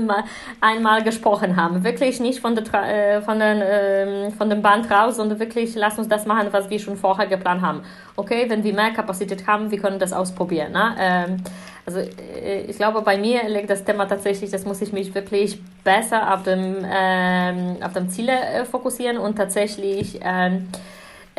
einmal 0.59 1.03
gesprochen 1.03 1.55
haben. 1.55 1.83
Wirklich 1.83 2.19
nicht 2.19 2.39
von, 2.39 2.55
der, 2.55 2.65
äh, 2.73 3.21
von, 3.21 3.39
den, 3.39 3.61
äh, 3.61 4.31
von 4.31 4.49
dem 4.49 4.61
Band 4.61 4.89
raus, 4.89 5.17
sondern 5.17 5.39
wirklich 5.39 5.75
lass 5.75 5.97
uns 5.97 6.07
das 6.07 6.25
machen, 6.25 6.47
was 6.51 6.69
wir 6.69 6.79
schon 6.79 6.97
vorher 6.97 7.27
geplant 7.27 7.61
haben. 7.61 7.81
Okay, 8.15 8.45
wenn 8.47 8.63
wir 8.63 8.73
mehr 8.73 8.91
Kapazität 8.91 9.47
haben, 9.47 9.71
wir 9.71 9.79
können 9.79 9.99
das 9.99 10.13
ausprobieren. 10.13 10.71
Ne? 10.71 10.95
Ähm, 10.99 11.37
also 11.85 11.99
äh, 11.99 12.61
ich 12.61 12.77
glaube, 12.77 13.01
bei 13.01 13.17
mir 13.17 13.47
liegt 13.49 13.69
das 13.69 13.83
Thema 13.83 14.05
tatsächlich, 14.05 14.51
das 14.51 14.65
muss 14.65 14.81
ich 14.81 14.93
mich 14.93 15.13
wirklich 15.13 15.59
besser 15.83 16.33
auf 16.33 16.43
dem, 16.43 16.85
ähm, 16.89 17.77
auf 17.81 17.93
dem 17.93 18.09
Ziele 18.09 18.33
äh, 18.33 18.65
fokussieren 18.65 19.17
und 19.17 19.35
tatsächlich 19.35 20.19
ähm, 20.23 20.67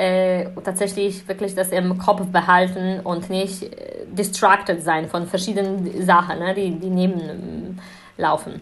äh, 0.02 0.46
tatsächlich 0.64 1.26
wirklich 1.28 1.54
das 1.54 1.68
im 1.68 1.96
Kopf 1.98 2.26
behalten 2.26 3.00
und 3.04 3.30
nicht 3.30 3.62
äh, 3.62 4.04
distracted 4.10 4.82
sein 4.82 5.08
von 5.08 5.26
verschiedenen 5.26 6.04
Sachen, 6.04 6.40
ne, 6.40 6.54
die, 6.54 6.72
die 6.72 6.90
nebenlaufen. 6.90 8.60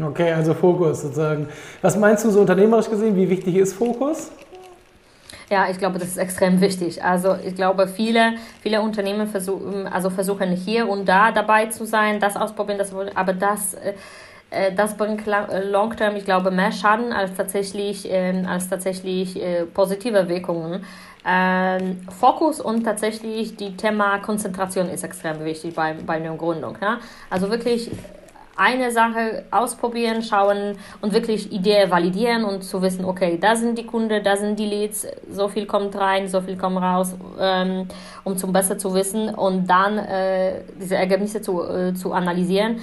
Okay, 0.00 0.32
also 0.32 0.54
Fokus 0.54 1.02
sozusagen. 1.02 1.48
Was 1.80 1.96
meinst 1.96 2.24
du 2.24 2.30
so 2.30 2.40
unternehmerisch 2.40 2.90
gesehen? 2.90 3.14
Wie 3.14 3.28
wichtig 3.28 3.56
ist 3.56 3.74
Fokus? 3.74 4.32
Ja, 5.50 5.68
ich 5.70 5.78
glaube, 5.78 5.98
das 5.98 6.08
ist 6.08 6.16
extrem 6.16 6.60
wichtig. 6.60 7.04
Also 7.04 7.36
ich 7.44 7.54
glaube, 7.54 7.86
viele, 7.86 8.32
viele 8.62 8.80
Unternehmen 8.80 9.28
versuchen, 9.28 9.86
also 9.86 10.08
versuchen 10.08 10.50
hier 10.50 10.88
und 10.88 11.06
da 11.06 11.30
dabei 11.30 11.66
zu 11.66 11.84
sein, 11.84 12.18
das 12.20 12.36
ausprobieren, 12.36 12.78
das, 12.78 12.92
aber 13.14 13.34
das 13.34 13.74
äh, 13.74 13.92
das 14.74 14.96
bringt 14.96 15.26
äh, 15.26 15.64
long 15.64 15.96
term, 15.96 16.16
ich 16.16 16.24
glaube, 16.24 16.50
mehr 16.50 16.72
Schaden 16.72 17.12
als 17.12 17.34
tatsächlich, 17.34 18.06
ähm, 18.10 18.46
als 18.46 18.68
tatsächlich 18.68 19.42
äh, 19.42 19.64
positive 19.64 20.28
Wirkungen. 20.28 20.84
Ähm, 21.24 22.00
Fokus 22.18 22.60
und 22.60 22.82
tatsächlich 22.82 23.56
die 23.56 23.76
Thema 23.76 24.18
Konzentration 24.18 24.88
ist 24.88 25.04
extrem 25.04 25.44
wichtig 25.44 25.74
bei, 25.74 25.94
bei 25.94 26.14
einer 26.14 26.36
Gründung. 26.36 26.76
Ja? 26.80 26.98
Also 27.30 27.48
wirklich 27.48 27.90
eine 28.56 28.90
Sache 28.90 29.44
ausprobieren, 29.50 30.22
schauen 30.22 30.76
und 31.00 31.12
wirklich 31.12 31.50
Ideen 31.52 31.90
validieren 31.90 32.44
und 32.44 32.62
zu 32.62 32.82
wissen, 32.82 33.04
okay, 33.04 33.38
da 33.40 33.56
sind 33.56 33.78
die 33.78 33.86
Kunden, 33.86 34.22
da 34.22 34.36
sind 34.36 34.58
die 34.58 34.66
Leads, 34.66 35.06
so 35.30 35.48
viel 35.48 35.66
kommt 35.66 35.96
rein, 35.96 36.28
so 36.28 36.40
viel 36.40 36.56
kommt 36.56 36.76
raus, 36.78 37.14
ähm, 37.40 37.88
um 38.24 38.36
zum 38.36 38.52
besser 38.52 38.76
zu 38.76 38.92
wissen 38.94 39.30
und 39.34 39.66
dann 39.68 39.98
äh, 39.98 40.60
diese 40.80 40.96
Ergebnisse 40.96 41.40
zu, 41.40 41.62
äh, 41.62 41.94
zu 41.94 42.12
analysieren. 42.12 42.80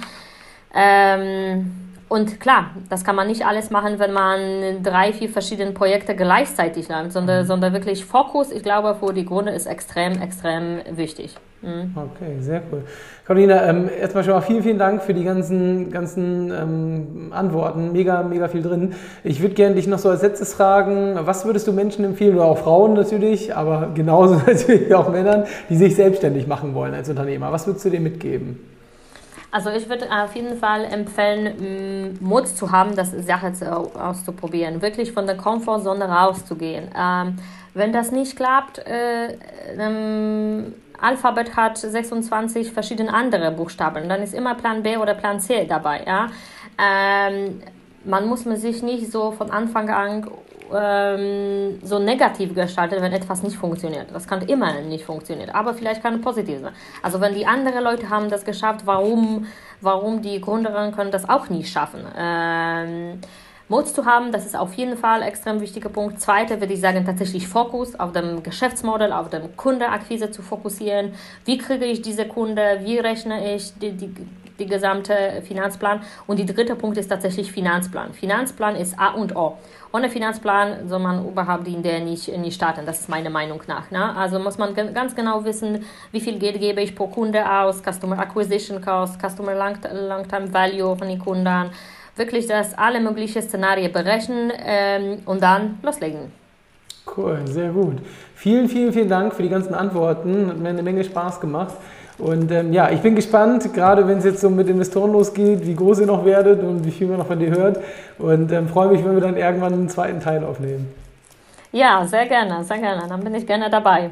Ähm, 0.74 1.72
und 2.10 2.40
klar, 2.40 2.70
das 2.88 3.04
kann 3.04 3.14
man 3.14 3.28
nicht 3.28 3.46
alles 3.46 3.70
machen, 3.70 4.00
wenn 4.00 4.12
man 4.12 4.82
drei, 4.82 5.12
vier 5.12 5.28
verschiedene 5.28 5.70
Projekte 5.70 6.16
gleichzeitig 6.16 6.88
lernt, 6.88 7.12
sondern, 7.12 7.44
mhm. 7.44 7.46
sondern 7.46 7.72
wirklich 7.72 8.04
Fokus, 8.04 8.50
ich 8.50 8.64
glaube, 8.64 8.96
für 8.98 9.12
die 9.12 9.24
Gründe 9.24 9.52
ist 9.52 9.66
extrem, 9.66 10.20
extrem 10.20 10.80
wichtig. 10.90 11.36
Mhm. 11.62 11.94
Okay, 11.94 12.40
sehr 12.40 12.62
cool. 12.72 12.82
Carolina, 13.26 13.64
ähm, 13.68 13.88
erstmal 14.00 14.24
schon 14.24 14.32
mal 14.32 14.40
vielen, 14.40 14.64
vielen 14.64 14.78
Dank 14.78 15.02
für 15.02 15.14
die 15.14 15.22
ganzen, 15.22 15.92
ganzen 15.92 16.50
ähm, 16.50 17.32
Antworten. 17.32 17.92
Mega, 17.92 18.24
mega 18.24 18.48
viel 18.48 18.62
drin. 18.62 18.94
Ich 19.22 19.40
würde 19.40 19.54
gerne 19.54 19.76
dich 19.76 19.86
noch 19.86 20.00
so 20.00 20.08
als 20.08 20.22
letztes 20.22 20.52
fragen, 20.52 21.16
was 21.20 21.44
würdest 21.44 21.68
du 21.68 21.72
Menschen 21.72 22.04
empfehlen, 22.04 22.34
oder 22.34 22.46
auch 22.46 22.58
Frauen 22.58 22.94
natürlich, 22.94 23.54
aber 23.54 23.90
genauso 23.94 24.34
natürlich 24.46 24.92
auch 24.92 25.10
Männern, 25.10 25.44
die 25.68 25.76
sich 25.76 25.94
selbstständig 25.94 26.48
machen 26.48 26.74
wollen 26.74 26.92
als 26.92 27.08
Unternehmer? 27.08 27.52
Was 27.52 27.68
würdest 27.68 27.84
du 27.84 27.90
denen 27.90 28.02
mitgeben? 28.02 28.79
Also 29.52 29.70
ich 29.70 29.88
würde 29.88 30.06
auf 30.10 30.34
jeden 30.36 30.56
Fall 30.58 30.84
empfehlen, 30.84 32.18
Mut 32.20 32.46
zu 32.46 32.70
haben, 32.70 32.94
das 32.94 33.10
Sache 33.10 33.52
auszuprobieren, 33.98 34.80
wirklich 34.80 35.12
von 35.12 35.26
der 35.26 35.36
Komfortzone 35.36 36.04
rauszugehen. 36.04 36.88
Ähm, 36.96 37.36
wenn 37.74 37.92
das 37.92 38.12
nicht 38.12 38.36
klappt, 38.36 38.78
äh, 38.78 39.36
ähm, 39.78 40.74
Alphabet 41.00 41.56
hat 41.56 41.78
26 41.78 42.72
verschiedene 42.72 43.12
andere 43.12 43.50
Buchstaben, 43.50 44.08
dann 44.08 44.22
ist 44.22 44.34
immer 44.34 44.54
Plan 44.54 44.82
B 44.82 44.96
oder 44.96 45.14
Plan 45.14 45.40
C 45.40 45.66
dabei. 45.66 46.04
Ja? 46.06 46.28
Ähm, 46.78 47.60
man 48.04 48.26
muss 48.26 48.44
sich 48.44 48.82
nicht 48.82 49.10
so 49.10 49.32
von 49.32 49.50
Anfang 49.50 49.90
an 49.90 50.30
ähm, 50.74 51.78
so 51.82 51.98
negativ 51.98 52.54
gestaltet, 52.54 53.00
wenn 53.02 53.12
etwas 53.12 53.42
nicht 53.42 53.56
funktioniert. 53.56 54.08
Das 54.12 54.26
kann 54.26 54.42
immer 54.42 54.80
nicht 54.80 55.04
funktionieren, 55.04 55.50
aber 55.50 55.74
vielleicht 55.74 56.02
kann 56.02 56.20
positiv 56.20 56.60
sein. 56.60 56.72
Also 57.02 57.20
wenn 57.20 57.34
die 57.34 57.46
anderen 57.46 57.82
Leute 57.84 58.08
haben 58.10 58.30
das 58.30 58.44
geschafft, 58.44 58.82
warum, 58.84 59.46
warum 59.80 60.22
die 60.22 60.40
Gründerinnen 60.40 60.92
können 60.92 61.10
das 61.10 61.28
auch 61.28 61.48
nicht 61.48 61.70
schaffen? 61.70 62.00
Ähm, 62.16 63.20
Mut 63.70 63.86
zu 63.86 64.04
haben, 64.04 64.32
das 64.32 64.46
ist 64.46 64.56
auf 64.56 64.74
jeden 64.74 64.96
Fall 64.96 65.22
ein 65.22 65.28
extrem 65.28 65.60
wichtiger 65.60 65.90
Punkt. 65.90 66.20
Zweite 66.20 66.60
würde 66.60 66.74
ich 66.74 66.80
sagen, 66.80 67.06
tatsächlich 67.06 67.46
Fokus 67.46 67.98
auf 67.98 68.10
dem 68.10 68.42
Geschäftsmodell, 68.42 69.12
auf 69.12 69.30
dem 69.30 69.56
Kundenakquise 69.56 70.32
zu 70.32 70.42
fokussieren. 70.42 71.12
Wie 71.44 71.56
kriege 71.56 71.84
ich 71.84 72.02
diese 72.02 72.26
Kunde? 72.26 72.80
Wie 72.82 72.98
rechne 72.98 73.54
ich 73.54 73.72
die, 73.78 73.92
die, 73.92 74.12
die 74.60 74.66
gesamte 74.66 75.42
Finanzplan? 75.42 76.00
Und 76.26 76.38
der 76.38 76.46
dritte 76.46 76.76
Punkt 76.76 76.98
ist 76.98 77.08
tatsächlich 77.08 77.50
Finanzplan. 77.50 78.12
Finanzplan 78.12 78.76
ist 78.76 78.98
A 78.98 79.08
und 79.14 79.34
O. 79.34 79.56
Ohne 79.92 80.08
Finanzplan 80.08 80.88
soll 80.88 81.00
man 81.00 81.26
überhaupt 81.26 81.66
in 81.66 81.82
der 81.82 82.00
nicht, 82.00 82.28
nicht 82.38 82.54
starten. 82.54 82.86
Das 82.86 83.00
ist 83.00 83.08
meine 83.08 83.30
Meinung 83.30 83.60
nach. 83.66 83.90
Ne? 83.90 84.14
Also 84.14 84.38
muss 84.38 84.58
man 84.58 84.74
ganz 84.74 85.16
genau 85.16 85.44
wissen, 85.44 85.84
wie 86.12 86.20
viel 86.20 86.38
Geld 86.38 86.60
gebe 86.60 86.80
ich 86.80 86.94
pro 86.94 87.08
Kunde 87.08 87.44
aus, 87.50 87.82
Customer 87.82 88.18
Acquisition 88.18 88.80
Cost, 88.80 89.18
Customer 89.20 89.54
Long-Term 89.54 90.52
Value 90.54 90.96
von 90.96 91.08
den 91.08 91.18
Kunden 91.18 91.70
wirklich 92.16 92.46
das 92.46 92.76
alle 92.76 93.00
möglichen 93.00 93.42
Szenarien 93.42 93.90
berechnen 93.90 94.52
ähm, 94.64 95.18
und 95.24 95.42
dann 95.42 95.78
loslegen. 95.82 96.32
Cool, 97.16 97.40
sehr 97.46 97.70
gut. 97.70 97.96
Vielen, 98.36 98.68
vielen, 98.68 98.92
vielen 98.92 99.08
Dank 99.08 99.34
für 99.34 99.42
die 99.42 99.48
ganzen 99.48 99.74
Antworten. 99.74 100.48
Hat 100.48 100.58
mir 100.58 100.68
eine 100.68 100.82
Menge 100.82 101.02
Spaß 101.02 101.40
gemacht. 101.40 101.74
Und 102.20 102.50
ähm, 102.52 102.72
ja, 102.72 102.90
ich 102.90 103.00
bin 103.00 103.14
gespannt, 103.14 103.72
gerade 103.72 104.06
wenn 104.06 104.18
es 104.18 104.24
jetzt 104.24 104.40
so 104.40 104.50
mit 104.50 104.68
Investoren 104.68 105.12
losgeht, 105.12 105.66
wie 105.66 105.74
groß 105.74 106.00
ihr 106.00 106.06
noch 106.06 106.24
werdet 106.24 106.62
und 106.62 106.84
wie 106.84 106.90
viel 106.90 107.06
man 107.06 107.18
noch 107.18 107.26
von 107.26 107.38
dir 107.38 107.50
hört. 107.50 107.78
Und 108.18 108.52
ähm, 108.52 108.68
freue 108.68 108.88
mich, 108.88 109.04
wenn 109.04 109.14
wir 109.14 109.22
dann 109.22 109.36
irgendwann 109.36 109.72
einen 109.72 109.88
zweiten 109.88 110.20
Teil 110.20 110.44
aufnehmen. 110.44 110.92
Ja, 111.72 112.06
sehr 112.06 112.26
gerne, 112.26 112.62
sehr 112.64 112.78
gerne. 112.78 113.08
Dann 113.08 113.20
bin 113.20 113.34
ich 113.34 113.46
gerne 113.46 113.70
dabei. 113.70 114.10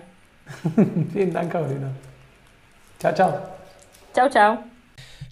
Vielen 1.12 1.32
Dank, 1.32 1.52
Carolina. 1.52 1.88
Ciao, 2.98 3.14
ciao. 3.14 3.34
Ciao, 4.12 4.28
ciao. 4.28 4.58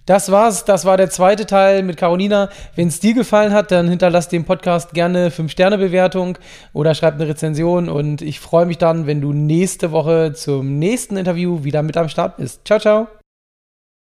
Das 0.07 0.31
war's. 0.31 0.63
Das 0.63 0.85
war 0.85 0.95
der 0.95 1.09
zweite 1.09 1.45
Teil 1.45 1.83
mit 1.83 1.97
Carolina. 1.97 2.49
Wenn 2.75 2.87
es 2.87 3.01
dir 3.01 3.13
gefallen 3.13 3.53
hat, 3.53 3.71
dann 3.71 3.89
hinterlass 3.89 4.29
dem 4.29 4.45
Podcast 4.45 4.93
gerne 4.93 5.29
5-Sterne-Bewertung 5.29 6.37
oder 6.71 6.95
schreib 6.95 7.15
eine 7.15 7.27
Rezension. 7.27 7.89
Und 7.89 8.21
ich 8.21 8.39
freue 8.39 8.65
mich 8.65 8.77
dann, 8.77 9.05
wenn 9.05 9.19
du 9.19 9.33
nächste 9.33 9.91
Woche 9.91 10.31
zum 10.33 10.79
nächsten 10.79 11.17
Interview 11.17 11.65
wieder 11.65 11.83
mit 11.83 11.97
am 11.97 12.07
Start 12.07 12.37
bist. 12.37 12.61
Ciao, 12.65 12.79
ciao. 12.79 13.16